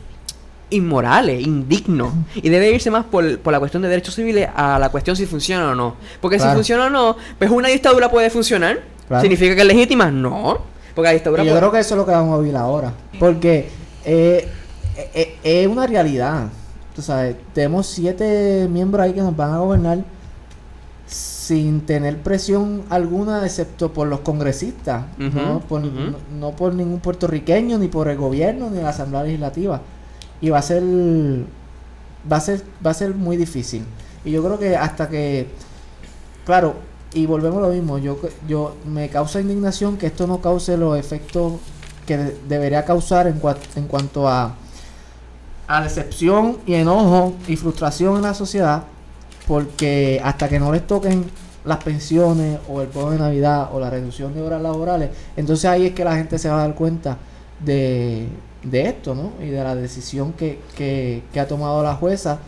inmorales, 0.68 1.46
indignos. 1.46 2.12
Y 2.35 2.49
debe 2.49 2.70
irse 2.72 2.90
más 2.90 3.05
por, 3.05 3.38
por 3.38 3.53
la 3.53 3.59
cuestión 3.61 3.83
de 3.83 3.88
derechos 3.88 4.14
civiles 4.14 4.49
a 4.55 4.79
la 4.79 4.88
cuestión 4.88 5.14
si 5.16 5.25
funciona 5.27 5.70
o 5.70 5.75
no. 5.75 5.94
Porque 6.20 6.37
Claro. 6.38 6.51
si 6.53 6.57
funciona 6.57 6.87
o 6.87 6.90
no, 6.90 7.16
pues 7.38 7.51
una 7.51 7.68
dictadura 7.68 8.11
puede 8.11 8.31
funcionar. 8.31 8.81
Claro. 9.07 9.22
¿Significa 9.22 9.55
que 9.55 9.61
es 9.61 9.66
legítima? 9.66 10.11
No. 10.11 10.59
Porque 10.94 11.09
la 11.09 11.14
dictadura 11.14 11.42
Y 11.44 11.46
yo 11.46 11.53
puede- 11.53 11.61
creo 11.61 11.72
que 11.72 11.79
eso 11.79 11.94
es 11.94 11.99
lo 11.99 12.05
que 12.07 12.11
vamos 12.12 12.37
a 12.37 12.40
vivir 12.42 12.57
ahora. 12.57 12.92
Porque 13.20 13.68
eh, 14.05 14.49
eh, 14.96 15.11
eh, 15.14 15.62
es 15.62 15.68
una 15.68 15.87
realidad. 15.87 16.48
Tú 16.94 17.02
sabes, 17.02 17.37
tenemos 17.52 17.87
siete 17.87 18.66
miembros 18.70 19.04
ahí 19.04 19.12
que 19.12 19.20
nos 19.20 19.37
van 19.37 19.52
a 19.52 19.59
gobernar 19.59 19.98
sin 21.06 21.82
tener 21.82 22.20
presión 22.22 22.82
alguna, 22.90 23.44
excepto 23.44 23.92
por 23.92 24.09
los 24.09 24.20
congresistas. 24.20 25.04
¿no? 25.18 25.61
Por, 25.61 25.82
ujú. 25.85 25.90
no, 25.90 26.16
no 26.40 26.50
por 26.56 26.74
ningún 26.74 27.00
puertorriqueño, 27.00 27.78
ni 27.78 27.88
por 27.88 28.09
el 28.09 28.16
gobierno, 28.16 28.70
ni 28.70 28.80
la 28.80 28.88
Asamblea 28.90 29.22
Legislativa. 29.24 29.80
Y 30.40 30.50
va 30.50 30.59
a 30.59 30.62
ser. 30.62 30.82
Va 32.30 32.38
a 32.38 32.40
ser, 32.40 32.62
va 32.85 32.90
a 32.90 32.94
ser 32.94 33.14
muy 33.14 33.37
difícil. 33.37 33.85
Y 34.24 34.32
yo 34.32 34.42
creo 34.42 34.59
que 34.59 34.76
hasta 34.76 35.09
que. 35.09 35.46
Claro, 36.44 36.74
y 37.14 37.24
volvemos 37.26 37.59
a 37.59 37.68
lo 37.68 37.72
mismo. 37.72 37.98
Yo, 37.98 38.18
yo 38.48 38.74
me 38.85 39.09
causa 39.09 39.40
indignación 39.40 39.96
que 39.96 40.06
esto 40.06 40.26
no 40.26 40.40
cause 40.40 40.76
los 40.76 40.98
efectos 40.98 41.54
que 42.06 42.16
de- 42.16 42.37
debería 42.48 42.85
causar 42.85 43.26
en, 43.28 43.40
cua- 43.40 43.56
en 43.76 43.87
cuanto 43.87 44.28
a, 44.28 44.54
a 45.66 45.83
decepción 45.83 46.59
y 46.66 46.74
enojo 46.74 47.35
y 47.48 47.57
frustración 47.57 48.16
en 48.16 48.22
la 48.22 48.35
sociedad, 48.35 48.85
porque 49.46 50.20
hasta 50.22 50.48
que 50.48 50.59
no 50.59 50.72
les 50.72 50.87
toquen 50.87 51.24
las 51.64 51.83
pensiones 51.83 52.59
o 52.68 52.81
el 52.81 52.88
bono 52.88 53.11
de 53.11 53.18
Navidad 53.18 53.70
o 53.72 53.81
la 53.81 53.90
reducción 53.90 54.35
de 54.35 54.42
horas 54.42 54.62
laborales, 54.62 55.11
entonces 55.37 55.64
ahí 55.64 55.87
es 55.87 55.92
que 55.92 56.05
la 56.05 56.16
gente 56.16 56.38
se 56.38 56.48
va 56.48 56.57
a 56.57 56.66
dar 56.66 56.74
cuenta 56.74 57.16
de, 57.64 58.29
de 58.62 58.88
esto, 58.88 59.14
¿no? 59.14 59.33
Y 59.42 59.48
de 59.48 59.62
la 59.62 59.74
decisión 59.74 60.33
que, 60.33 60.61
que, 60.76 61.22
que 61.33 61.40
ha 61.40 61.48
tomado 61.48 61.83
la 61.83 61.94
jueza 61.94 62.38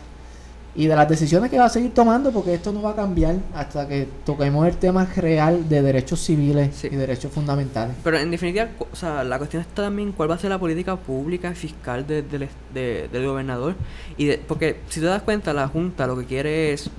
y 0.75 0.85
de 0.87 0.95
las 0.95 1.09
decisiones 1.09 1.49
que 1.49 1.57
va 1.57 1.65
a 1.65 1.69
seguir 1.69 1.93
tomando, 1.93 2.31
porque 2.31 2.53
esto 2.53 2.71
no 2.71 2.81
va 2.81 2.91
a 2.91 2.95
cambiar 2.95 3.35
hasta 3.55 3.87
que 3.87 4.07
toquemos 4.25 4.67
el 4.67 4.77
tema 4.77 5.05
real 5.15 5.67
de 5.67 5.81
derechos 5.81 6.19
civiles 6.21 6.75
Sí. 6.75 6.87
y 6.91 6.95
derechos 6.95 7.31
fundamentales. 7.31 7.95
Pero 8.03 8.17
en 8.19 8.29
definitiva, 8.31 8.69
o 8.91 8.95
sea, 8.95 9.23
la 9.23 9.37
cuestión 9.39 9.61
está 9.61 9.83
también 9.83 10.11
cuál 10.11 10.29
va 10.31 10.35
a 10.35 10.37
ser 10.39 10.51
la 10.51 10.59
política 10.59 10.95
pública 10.95 11.49
y 11.51 11.55
fiscal 11.55 12.05
de- 12.07 12.21
del 12.21 12.43
es- 12.43 12.49
de- 12.73 13.09
del 13.11 13.25
gobernador. 13.25 13.75
y 14.17 14.25
de- 14.25 14.37
Porque 14.37 14.79
si 14.89 14.99
te 14.99 15.07
das 15.07 15.23
cuenta, 15.23 15.53
la 15.53 15.67
Junta 15.67 16.05
lo 16.07 16.17
que 16.17 16.25
quiere 16.25 16.71
es 16.73 16.89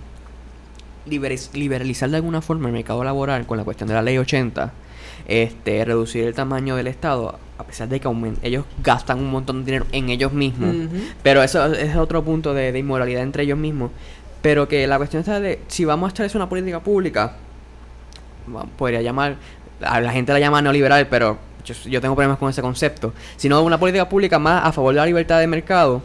liberalizar 1.06 2.11
de 2.11 2.16
alguna 2.16 2.40
forma 2.42 2.68
el 2.68 2.72
mercado 2.74 3.02
laboral 3.04 3.46
con 3.46 3.56
la 3.56 3.64
cuestión 3.64 3.88
de 3.88 3.94
la 3.94 4.02
ley 4.02 4.18
80, 4.18 4.72
este, 5.26 5.85
reducir 5.85 6.24
el 6.24 6.35
tamaño 6.35 6.76
del 6.76 6.87
Estado, 6.87 7.38
a 7.60 7.64
pesar 7.64 7.88
de 7.88 8.00
que 8.00 8.08
ellos 8.42 8.64
gastan 8.82 9.18
un 9.18 9.30
montón 9.30 9.60
de 9.60 9.64
dinero 9.66 9.86
en 9.92 10.08
ellos 10.08 10.32
mismos. 10.32 10.74
Pero 11.22 11.42
eso 11.42 11.66
es 11.72 11.94
otro 11.96 12.24
punto 12.24 12.54
de, 12.54 12.72
de 12.72 12.78
inmoralidad 12.78 13.22
entre 13.22 13.42
ellos 13.44 13.58
mismos. 13.58 13.90
Pero 14.42 14.66
que 14.68 14.86
la 14.86 14.96
cuestión 14.96 15.20
está 15.20 15.38
de 15.40 15.60
si 15.68 15.84
vamos 15.84 16.06
a 16.06 16.08
establecer 16.08 16.38
una 16.38 16.48
política 16.48 16.80
pública, 16.80 17.36
podría 18.76 19.02
llamar, 19.02 19.36
a 19.82 20.00
la 20.00 20.12
gente 20.12 20.32
la 20.32 20.40
llama 20.40 20.62
neoliberal, 20.62 21.06
pero 21.08 21.38
yo, 21.64 21.74
yo 21.88 22.00
tengo 22.00 22.14
problemas 22.14 22.38
con 22.38 22.50
ese 22.50 22.62
concepto. 22.62 23.12
Si 23.36 23.48
no, 23.48 23.62
una 23.62 23.78
política 23.78 24.08
pública 24.08 24.38
más 24.38 24.64
a 24.64 24.72
favor 24.72 24.94
de 24.94 25.00
la 25.00 25.06
libertad 25.06 25.38
de 25.40 25.46
mercado, 25.46 26.02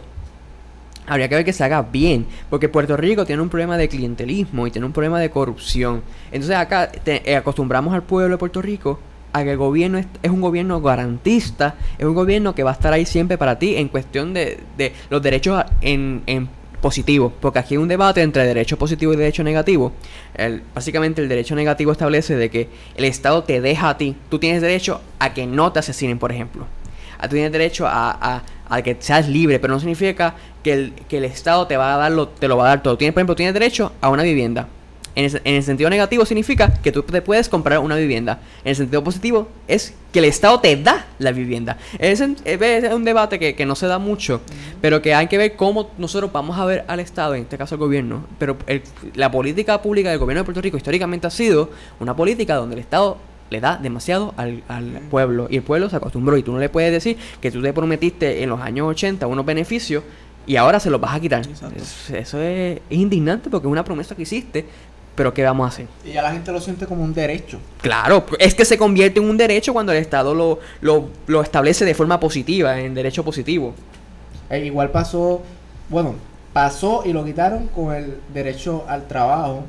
habría 1.07 1.29
que 1.29 1.35
ver 1.35 1.45
que 1.45 1.53
se 1.53 1.63
haga 1.63 1.81
bien. 1.81 2.25
Porque 2.49 2.69
Puerto 2.69 2.97
Rico 2.97 3.25
tiene 3.25 3.41
un 3.41 3.49
problema 3.49 3.77
de 3.77 3.87
clientelismo 3.87 4.67
y 4.67 4.71
tiene 4.71 4.85
un 4.85 4.93
problema 4.93 5.19
de 5.19 5.29
corrupción. 5.29 6.01
Entonces 6.31 6.57
acá 6.57 6.91
te- 6.91 7.29
eh, 7.29 7.35
acostumbramos 7.35 7.93
al 7.93 8.03
pueblo 8.03 8.35
de 8.35 8.37
Puerto 8.37 8.61
Rico 8.61 8.99
a 9.37 9.43
que 9.43 9.51
el 9.51 9.57
gobierno 9.57 9.97
es, 9.97 10.29
un 10.29 10.41
gobierno 10.41 10.79
garantista, 10.81 11.75
es 11.97 12.05
un 12.05 12.13
gobierno 12.15 12.55
que 12.55 12.63
va 12.63 12.71
a 12.71 12.73
estar 12.73 12.93
ahí 12.93 13.05
siempre 13.05 13.37
para 13.37 13.59
ti 13.59 13.75
en 13.75 13.89
cuestión 13.89 14.33
de, 14.33 14.59
de 14.77 14.93
los 15.09 15.21
derechos 15.21 15.63
en, 15.81 16.23
en 16.25 16.47
positivo. 16.81 17.33
Porque 17.41 17.59
aquí 17.59 17.73
hay 17.73 17.77
un 17.79 17.87
debate 17.87 18.21
entre 18.21 18.45
derecho 18.45 18.77
positivo 18.77 19.13
y 19.13 19.17
derecho 19.17 19.43
negativo. 19.43 19.91
Básicamente 20.73 21.21
el 21.21 21.27
derecho 21.29 21.55
negativo 21.55 21.91
establece 21.91 22.35
de 22.35 22.49
que 22.49 22.69
el 22.95 23.05
Estado 23.05 23.43
te 23.43 23.59
deja 23.61 23.89
a 23.89 23.97
ti. 23.97 24.15
Tú 24.29 24.39
tienes 24.39 24.61
derecho 24.61 25.01
a 25.19 25.33
que 25.33 25.45
no 25.47 25.71
te 25.71 25.79
asesinen, 25.79 26.19
por 26.19 26.31
ejemplo. 26.31 26.65
A, 27.17 27.27
tú 27.27 27.35
tienes 27.35 27.51
derecho 27.51 27.87
a, 27.87 28.11
a- 28.11 28.43
a 28.67 28.81
que 28.81 28.95
seas 28.99 29.27
libre, 29.29 29.59
pero 29.59 29.73
no 29.73 29.79
significa 29.79 30.35
que 30.63 30.73
el, 30.73 30.93
que 31.07 31.17
el 31.17 31.25
Estado 31.25 31.67
te 31.67 31.77
va 31.77 31.93
a 31.93 31.97
dar 31.97 32.11
lo, 32.11 32.27
te 32.29 32.47
lo 32.47 32.57
va 32.57 32.65
a 32.65 32.69
dar 32.69 32.83
todo. 32.83 32.97
Tienes, 32.97 33.13
por 33.13 33.19
ejemplo, 33.21 33.35
tienes 33.35 33.53
derecho 33.53 33.91
a 34.01 34.09
una 34.09 34.23
vivienda. 34.23 34.67
En 35.15 35.25
el, 35.25 35.41
en 35.45 35.55
el 35.55 35.63
sentido 35.63 35.89
negativo 35.89 36.25
significa 36.25 36.73
que 36.81 36.91
tú 36.91 37.01
te 37.03 37.21
puedes 37.21 37.47
comprar 37.47 37.79
una 37.79 37.95
vivienda. 37.95 38.39
En 38.65 38.71
el 38.71 38.75
sentido 38.75 39.03
positivo 39.03 39.47
es 39.67 39.93
que 40.11 40.19
el 40.19 40.25
Estado 40.25 40.59
te 40.59 40.75
da 40.75 41.05
la 41.19 41.31
vivienda. 41.31 41.77
Es, 41.99 42.19
es 42.19 42.93
un 42.93 43.03
debate 43.05 43.39
que, 43.39 43.55
que 43.55 43.65
no 43.65 43.75
se 43.75 43.87
da 43.87 43.97
mucho, 43.97 44.41
pero 44.81 45.01
que 45.01 45.13
hay 45.15 45.27
que 45.27 45.37
ver 45.37 45.55
cómo 45.55 45.89
nosotros 45.97 46.31
vamos 46.33 46.57
a 46.59 46.65
ver 46.65 46.83
al 46.87 46.99
Estado, 46.99 47.33
en 47.35 47.43
este 47.43 47.57
caso 47.57 47.75
el 47.75 47.79
gobierno. 47.79 48.25
Pero 48.39 48.57
el- 48.67 48.81
la 49.15 49.31
política 49.31 49.81
pública 49.81 50.09
del 50.09 50.19
gobierno 50.19 50.41
de 50.41 50.45
Puerto 50.45 50.61
Rico 50.61 50.75
históricamente 50.77 51.27
ha 51.27 51.31
sido 51.31 51.69
una 51.99 52.15
política 52.15 52.55
donde 52.55 52.75
el 52.75 52.81
Estado 52.81 53.17
le 53.51 53.61
da 53.61 53.77
demasiado 53.77 54.33
al, 54.37 54.63
al 54.67 54.85
pueblo 55.11 55.47
y 55.49 55.57
el 55.57 55.61
pueblo 55.63 55.87
se 55.89 55.95
acostumbró 55.95 56.35
y 56.35 56.41
tú 56.43 56.51
no 56.51 56.59
le 56.59 56.67
puedes 56.67 56.91
decir 56.91 57.15
que 57.39 57.51
tú 57.51 57.61
te 57.61 57.71
prometiste 57.73 58.41
en 58.41 58.49
los 58.49 58.59
años 58.59 58.87
80 58.89 59.27
unos 59.27 59.45
beneficios 59.45 60.03
y 60.47 60.55
ahora 60.57 60.79
se 60.79 60.89
los 60.89 60.99
vas 60.99 61.15
a 61.15 61.19
quitar. 61.19 61.45
Exacto. 61.47 61.79
Eso 62.13 62.41
es, 62.41 62.79
es 62.89 62.97
indignante 62.97 63.49
porque 63.49 63.67
es 63.67 63.71
una 63.71 63.83
promesa 63.83 64.15
que 64.15 64.23
hiciste, 64.23 64.65
pero 65.15 65.33
¿qué 65.33 65.43
vamos 65.43 65.65
a 65.65 65.69
hacer? 65.69 65.87
Y 66.05 66.13
ya 66.13 66.21
la 66.21 66.31
gente 66.31 66.51
lo 66.51 66.59
siente 66.61 66.85
como 66.85 67.03
un 67.03 67.13
derecho. 67.13 67.57
Claro, 67.81 68.25
es 68.39 68.53
que 68.53 68.65
se 68.65 68.77
convierte 68.77 69.19
en 69.19 69.29
un 69.29 69.37
derecho 69.37 69.73
cuando 69.73 69.91
el 69.91 69.97
Estado 69.99 70.33
lo, 70.33 70.59
lo, 70.81 71.09
lo 71.27 71.41
establece 71.41 71.85
de 71.85 71.95
forma 71.95 72.19
positiva, 72.19 72.79
en 72.79 72.93
derecho 72.93 73.23
positivo. 73.23 73.73
E 74.49 74.65
igual 74.65 74.91
pasó, 74.91 75.41
bueno, 75.89 76.15
pasó 76.53 77.03
y 77.05 77.13
lo 77.13 77.23
quitaron 77.25 77.67
con 77.67 77.93
el 77.95 78.17
derecho 78.33 78.85
al 78.87 79.07
trabajo. 79.07 79.63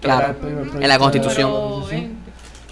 que 0.00 0.06
Claro, 0.06 0.34
en 0.80 0.88
la 0.88 0.98
Constitución. 0.98 1.50
Constitución, 1.50 2.16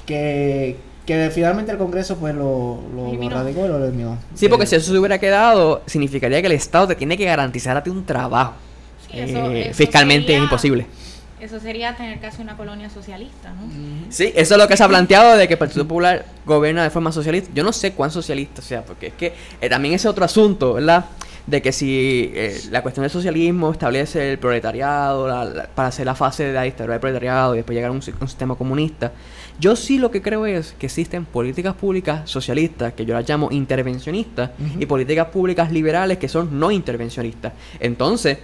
Que, 0.06 0.76
que 1.06 1.30
finalmente 1.32 1.70
el 1.72 1.78
Congreso 1.78 2.16
pues 2.16 2.34
lo, 2.34 2.80
lo, 2.94 3.28
radicó 3.30 3.64
y 3.64 3.68
lo 3.68 3.84
eliminó. 3.84 4.18
Sí, 4.34 4.48
porque 4.48 4.64
Eh, 4.64 4.66
si 4.68 4.76
eso 4.76 4.92
se 4.92 4.98
hubiera 4.98 5.18
quedado, 5.18 5.82
significaría 5.86 6.40
que 6.40 6.46
el 6.46 6.52
Estado 6.52 6.88
te 6.88 6.94
tiene 6.96 7.16
que 7.16 7.24
garantizar 7.24 7.76
a 7.76 7.82
ti 7.82 7.90
un 7.90 8.04
trabajo. 8.04 8.54
Sí, 9.10 9.18
eso- 9.20 9.50
Eh, 9.50 9.68
eso 9.68 9.74
fiscalmente 9.76 10.26
sería- 10.28 10.38
es 10.38 10.42
imposible. 10.44 10.86
Eso 11.40 11.58
sería 11.58 11.96
tener 11.96 12.20
casi 12.20 12.42
una 12.42 12.56
colonia 12.56 12.90
socialista, 12.90 13.50
¿no? 13.50 14.10
Sí, 14.10 14.32
eso 14.36 14.54
es 14.54 14.60
lo 14.60 14.68
que 14.68 14.76
se 14.76 14.84
ha 14.84 14.88
planteado 14.88 15.36
de 15.36 15.46
que 15.48 15.54
el 15.54 15.58
Partido 15.58 15.86
Popular 15.88 16.26
gobierna 16.44 16.82
de 16.82 16.90
forma 16.90 17.10
socialista. 17.12 17.50
Yo 17.54 17.62
no 17.64 17.72
sé 17.72 17.92
cuán 17.92 18.10
socialista 18.10 18.60
sea, 18.60 18.82
porque 18.84 19.06
es 19.08 19.14
que 19.14 19.32
eh, 19.60 19.68
también 19.68 19.94
ese 19.94 20.08
otro 20.08 20.24
asunto, 20.24 20.74
¿verdad? 20.74 21.06
De 21.46 21.62
que 21.62 21.72
si 21.72 22.30
eh, 22.34 22.60
la 22.70 22.82
cuestión 22.82 23.02
del 23.04 23.10
socialismo 23.10 23.72
establece 23.72 24.32
el 24.32 24.38
proletariado 24.38 25.26
la- 25.26 25.44
la- 25.46 25.66
para 25.66 25.88
hacer 25.88 26.04
la 26.04 26.14
fase 26.14 26.44
de 26.44 26.52
la 26.52 26.62
dictadura 26.62 26.94
del 26.94 27.00
proletariado 27.00 27.54
y 27.54 27.58
después 27.58 27.74
llegar 27.74 27.88
a 27.90 27.92
un, 27.92 28.02
si- 28.02 28.12
un 28.20 28.28
sistema 28.28 28.54
comunista. 28.54 29.10
Yo 29.58 29.76
sí 29.76 29.98
lo 29.98 30.10
que 30.10 30.20
creo 30.22 30.44
es 30.46 30.74
que 30.78 30.86
existen 30.86 31.24
políticas 31.24 31.74
públicas 31.74 32.28
socialistas, 32.30 32.92
que 32.92 33.04
yo 33.06 33.14
las 33.14 33.28
llamo 33.28 33.48
intervencionistas, 33.50 34.50
y 34.78 34.86
políticas 34.86 35.28
públicas 35.28 35.72
liberales 35.72 36.18
que 36.18 36.28
son 36.28 36.58
no 36.60 36.70
intervencionistas. 36.70 37.52
Entonces, 37.80 38.38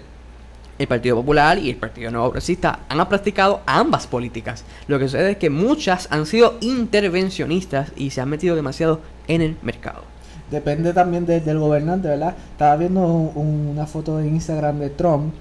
el 0.79 0.87
Partido 0.89 1.17
Popular 1.17 1.59
y 1.59 1.71
el 1.71 1.77
Partido 1.77 2.11
Nuevo 2.11 2.27
Progresista 2.29 2.81
han 2.89 3.09
practicado 3.09 3.61
ambas 3.67 4.07
políticas. 4.07 4.65
Lo 4.89 4.99
que 4.99 5.07
sucede 5.07 5.33
es 5.33 5.37
que 5.39 5.49
muchas 5.51 6.09
han 6.11 6.27
sido 6.27 6.55
intervencionistas 6.61 7.93
y 7.97 8.11
se 8.11 8.21
han 8.21 8.29
metido 8.29 8.57
demasiado 8.57 9.01
en 9.29 9.41
el 9.43 9.57
mercado. 9.63 10.03
Depende 10.51 10.93
también 10.93 11.27
de- 11.27 11.41
del 11.41 11.59
gobernante, 11.59 12.09
¿verdad? 12.09 12.37
Estaba 12.53 12.77
viendo 12.77 13.01
un- 13.07 13.69
una 13.73 13.87
foto 13.87 14.19
de 14.19 14.29
Instagram 14.29 14.79
de 14.79 14.91
Trump 14.91 15.33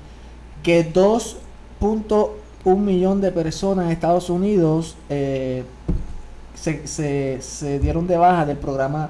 que 0.63 0.83
2.1 0.91 2.75
millón 2.83 3.21
de 3.21 3.31
personas 3.31 3.85
en 3.85 3.91
Estados 3.91 4.29
Unidos 4.29 4.95
eh, 5.09 5.63
se, 6.55 6.87
se- 6.87 7.39
se 7.41 7.79
dieron 7.79 8.07
de 8.07 8.17
baja 8.17 8.45
del 8.45 8.57
programa 8.57 9.09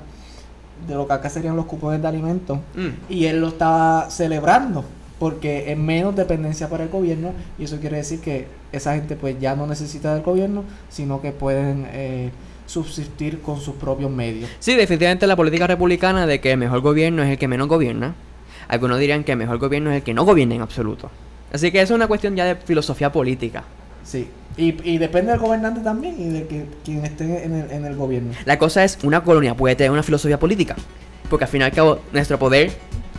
de 0.87 0.95
lo 0.95 1.07
que 1.07 1.13
acá 1.13 1.29
serían 1.29 1.55
los 1.55 1.65
cupones 1.65 2.01
de 2.01 2.07
alimentos 2.07 2.57
Mm. 2.75 2.89
y 3.09 3.25
él 3.25 3.39
lo 3.39 3.47
estaba 3.49 4.09
celebrando 4.09 4.83
porque 5.19 5.71
es 5.71 5.77
menos 5.77 6.15
dependencia 6.15 6.69
para 6.69 6.83
el 6.83 6.89
gobierno 6.89 7.31
y 7.57 7.63
eso 7.63 7.79
quiere 7.79 7.97
decir 7.97 8.19
que 8.19 8.47
esa 8.71 8.95
gente 8.95 9.15
pues 9.15 9.39
ya 9.39 9.55
no 9.55 9.67
necesita 9.67 10.13
del 10.13 10.23
gobierno 10.23 10.63
sino 10.89 11.21
que 11.21 11.31
pueden 11.31 11.87
eh, 11.91 12.31
subsistir 12.65 13.41
con 13.41 13.59
sus 13.61 13.75
propios 13.75 14.11
medios. 14.11 14.49
Sí, 14.59 14.75
definitivamente 14.75 15.27
la 15.27 15.35
política 15.35 15.67
republicana 15.67 16.25
de 16.25 16.39
que 16.41 16.51
el 16.51 16.57
mejor 16.57 16.81
gobierno 16.81 17.23
es 17.23 17.29
el 17.29 17.37
que 17.37 17.47
menos 17.47 17.67
gobierna. 17.67 18.15
Algunos 18.67 18.99
dirían 18.99 19.23
que 19.23 19.33
el 19.33 19.37
mejor 19.37 19.59
gobierno 19.59 19.91
es 19.91 19.97
el 19.97 20.03
que 20.03 20.13
no 20.13 20.25
gobierna 20.25 20.55
en 20.55 20.61
absoluto. 20.61 21.11
Así 21.53 21.71
que 21.71 21.81
eso 21.81 21.93
es 21.93 21.97
una 21.97 22.07
cuestión 22.07 22.35
ya 22.35 22.45
de 22.45 22.55
filosofía 22.55 23.11
política. 23.11 23.63
Sí, 24.03 24.27
y, 24.57 24.89
y 24.89 24.97
depende 24.97 25.31
del 25.31 25.39
gobernante 25.39 25.81
también 25.81 26.15
y 26.19 26.29
de 26.29 26.47
que, 26.47 26.65
quien 26.83 27.05
esté 27.05 27.45
en 27.45 27.53
el, 27.53 27.71
en 27.71 27.85
el 27.85 27.95
gobierno. 27.95 28.33
La 28.45 28.57
cosa 28.57 28.83
es, 28.83 28.97
una 29.03 29.23
colonia 29.23 29.55
puede 29.55 29.75
tener 29.75 29.91
una 29.91 30.03
filosofía 30.03 30.39
política. 30.39 30.75
Porque 31.29 31.45
al 31.45 31.49
fin 31.49 31.61
y 31.61 31.63
al 31.63 31.71
cabo, 31.71 31.99
nuestro 32.13 32.37
poder 32.37 32.71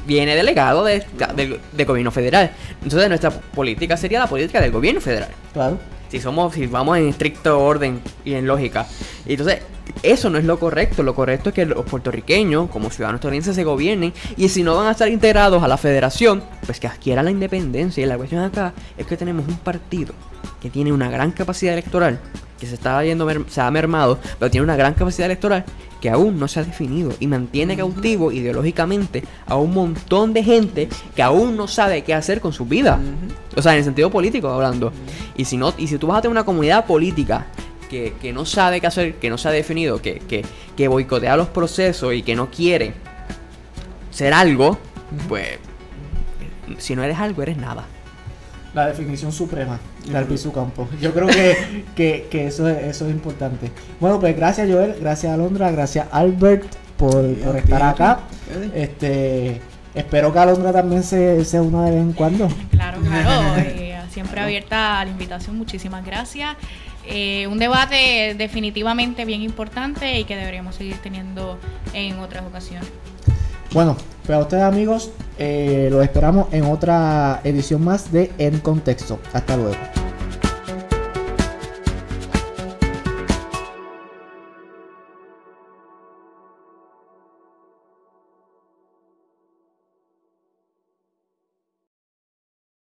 viene 0.07 0.35
delegado 0.37 0.85
de- 0.85 1.05
del 1.35 1.61
del 1.73 1.87
gobierno 1.87 2.11
federal. 2.11 2.53
Entonces, 2.83 3.09
nuestra 3.09 3.31
política 3.31 3.97
sería 3.97 4.21
la 4.21 4.27
política 4.27 4.61
del 4.61 4.71
gobierno 4.73 5.01
federal. 5.01 5.31
Claro. 5.53 5.79
Si 6.09 6.21
somos, 6.21 6.55
si 6.55 6.67
vamos 6.67 6.97
en 6.99 7.09
estricto 7.09 7.59
orden 7.61 8.01
y 8.25 8.35
en 8.35 8.47
lógica. 8.47 8.87
Entonces, 9.27 9.59
eso 10.03 10.31
no 10.31 10.39
es 10.39 10.45
lo 10.45 10.59
correcto. 10.59 11.03
Lo 11.03 11.15
correcto 11.17 11.49
es 11.49 11.55
que 11.55 11.67
los 11.67 11.85
puertorriqueños, 11.85 12.71
como 12.71 12.91
ciudadanos 12.91 13.19
estadounidenses, 13.19 13.57
se 13.57 13.65
gobiernen. 13.65 14.13
Y 14.37 14.49
si 14.49 14.63
no 14.63 14.77
van 14.77 14.87
a 14.87 14.93
estar 14.93 15.09
integrados 15.09 15.63
a 15.65 15.69
la 15.69 15.77
federación, 15.77 16.45
pues 16.65 16.79
que 16.79 16.87
adquieran 16.87 17.25
la 17.25 17.33
independencia. 17.33 18.05
Y 18.05 18.07
la 18.07 18.17
cuestión 18.17 18.43
acá 18.45 18.73
es 18.97 19.05
que 19.07 19.17
tenemos 19.17 19.49
un 19.49 19.57
partido 19.59 20.15
que 20.63 20.71
tiene 20.71 20.93
una 20.93 21.11
gran 21.11 21.33
capacidad 21.33 21.73
electoral, 21.73 22.21
que 22.59 22.67
se 22.67 22.75
está 22.75 23.03
yendo, 23.05 23.29
se 23.49 23.61
ha 23.61 23.71
mermado, 23.71 24.19
pero 24.39 24.51
tiene 24.51 24.65
una 24.65 24.77
gran 24.77 24.95
capacidad 24.95 25.27
electoral 25.27 25.65
que 26.01 26.11
aún 26.11 26.39
no 26.39 26.49
se 26.49 26.61
ha 26.61 26.65
definido 26.65 27.13
y 27.21 27.27
mantiene 27.27 27.77
cautivo 27.77 28.31
ideológicamente 28.31 29.23
a 29.47 29.57
un 29.57 29.73
montón 29.73 30.33
de 30.33 30.43
gente 30.43 30.89
que 31.15 31.23
aún 31.23 31.57
no 31.57 31.69
sabe 31.69 32.03
qué 32.03 32.15
hacer 32.15 32.41
con 32.41 32.53
su 32.53 32.67
vida. 32.67 33.01
O 33.57 33.63
sea, 33.63 33.73
en 33.73 33.79
el 33.79 33.85
sentido 33.85 34.11
político 34.11 34.49
hablando. 34.49 34.93
Y 35.37 35.45
si 35.45 35.57
no, 35.57 35.73
y 35.77 35.87
si 35.87 35.99
tú 35.99 36.09
vas 36.09 36.19
a 36.19 36.23
tener 36.23 36.33
una 36.33 36.45
comunidad 36.45 36.87
política 36.87 37.47
que, 37.89 38.15
que 38.21 38.33
no 38.33 38.45
sabe 38.45 38.81
qué 38.81 38.87
hacer, 38.87 39.15
que 39.17 39.31
no 39.31 39.39
se 39.39 39.49
ha 39.49 39.53
definido, 39.53 40.03
que, 40.03 40.19
que, 40.21 40.45
que 40.77 40.89
boicotea 40.89 41.37
los 41.37 41.49
procesos 41.49 42.15
y 42.15 42.23
que 42.23 42.37
no 42.37 42.51
quiere 42.51 42.95
ser 44.11 44.33
algo, 44.35 44.79
pues 45.29 45.59
si 46.79 46.95
no 46.97 47.03
eres 47.03 47.19
algo, 47.19 47.43
eres 47.43 47.57
nada. 47.57 47.87
La 48.77 48.89
definición 48.89 49.33
suprema 49.33 49.81
de 50.07 50.19
Albizu 50.19 50.53
Campo. 50.53 50.87
Yo 51.01 51.15
creo 51.15 51.27
que, 51.27 51.85
que, 51.97 52.29
que 52.31 52.47
eso, 52.47 52.69
es, 52.69 52.85
eso 52.85 53.07
es 53.07 53.11
importante. 53.11 53.71
Bueno, 53.99 54.21
pues 54.21 54.37
gracias 54.37 54.69
Joel, 54.71 54.97
gracias 55.01 55.33
Alondra, 55.33 55.71
gracias 55.71 56.07
Albert 56.13 56.67
por, 56.99 57.35
por 57.37 57.57
estar 57.57 57.83
acá. 57.83 58.21
Este, 58.75 59.63
espero 59.95 60.31
que 60.31 60.39
Alondra 60.39 60.75
también 60.75 61.03
se, 61.03 61.43
se 61.47 61.59
una 61.59 61.87
de 61.87 61.93
vez 61.93 62.01
en 62.03 62.13
cuando. 62.13 62.49
Claro, 62.71 63.01
claro. 63.01 63.57
eh, 63.65 63.99
siempre 64.11 64.43
abierta 64.43 65.01
a 65.01 65.07
la 65.07 65.11
invitación. 65.11 65.57
Muchísimas 65.57 66.05
gracias. 66.05 66.55
Eh, 67.07 67.47
un 67.47 67.59
debate 67.59 68.35
definitivamente 68.37 69.25
bien 69.25 69.41
importante 69.41 70.21
y 70.21 70.25
que 70.25 70.37
deberíamos 70.37 70.75
seguir 70.75 70.99
teniendo 70.99 71.59
en 71.95 72.19
otras 72.19 72.45
ocasiones. 72.45 72.91
Bueno, 73.73 73.97
pues 74.25 74.39
a 74.39 74.43
ustedes 74.43 74.63
amigos, 74.63 75.11
eh, 75.39 75.89
los 75.91 76.03
esperamos 76.03 76.47
en 76.53 76.65
otra 76.65 77.41
edición 77.45 77.85
más 77.85 78.13
de 78.13 78.33
En 78.39 78.59
Contexto. 78.61 79.19
Hasta 79.33 79.57
luego. 79.57 79.77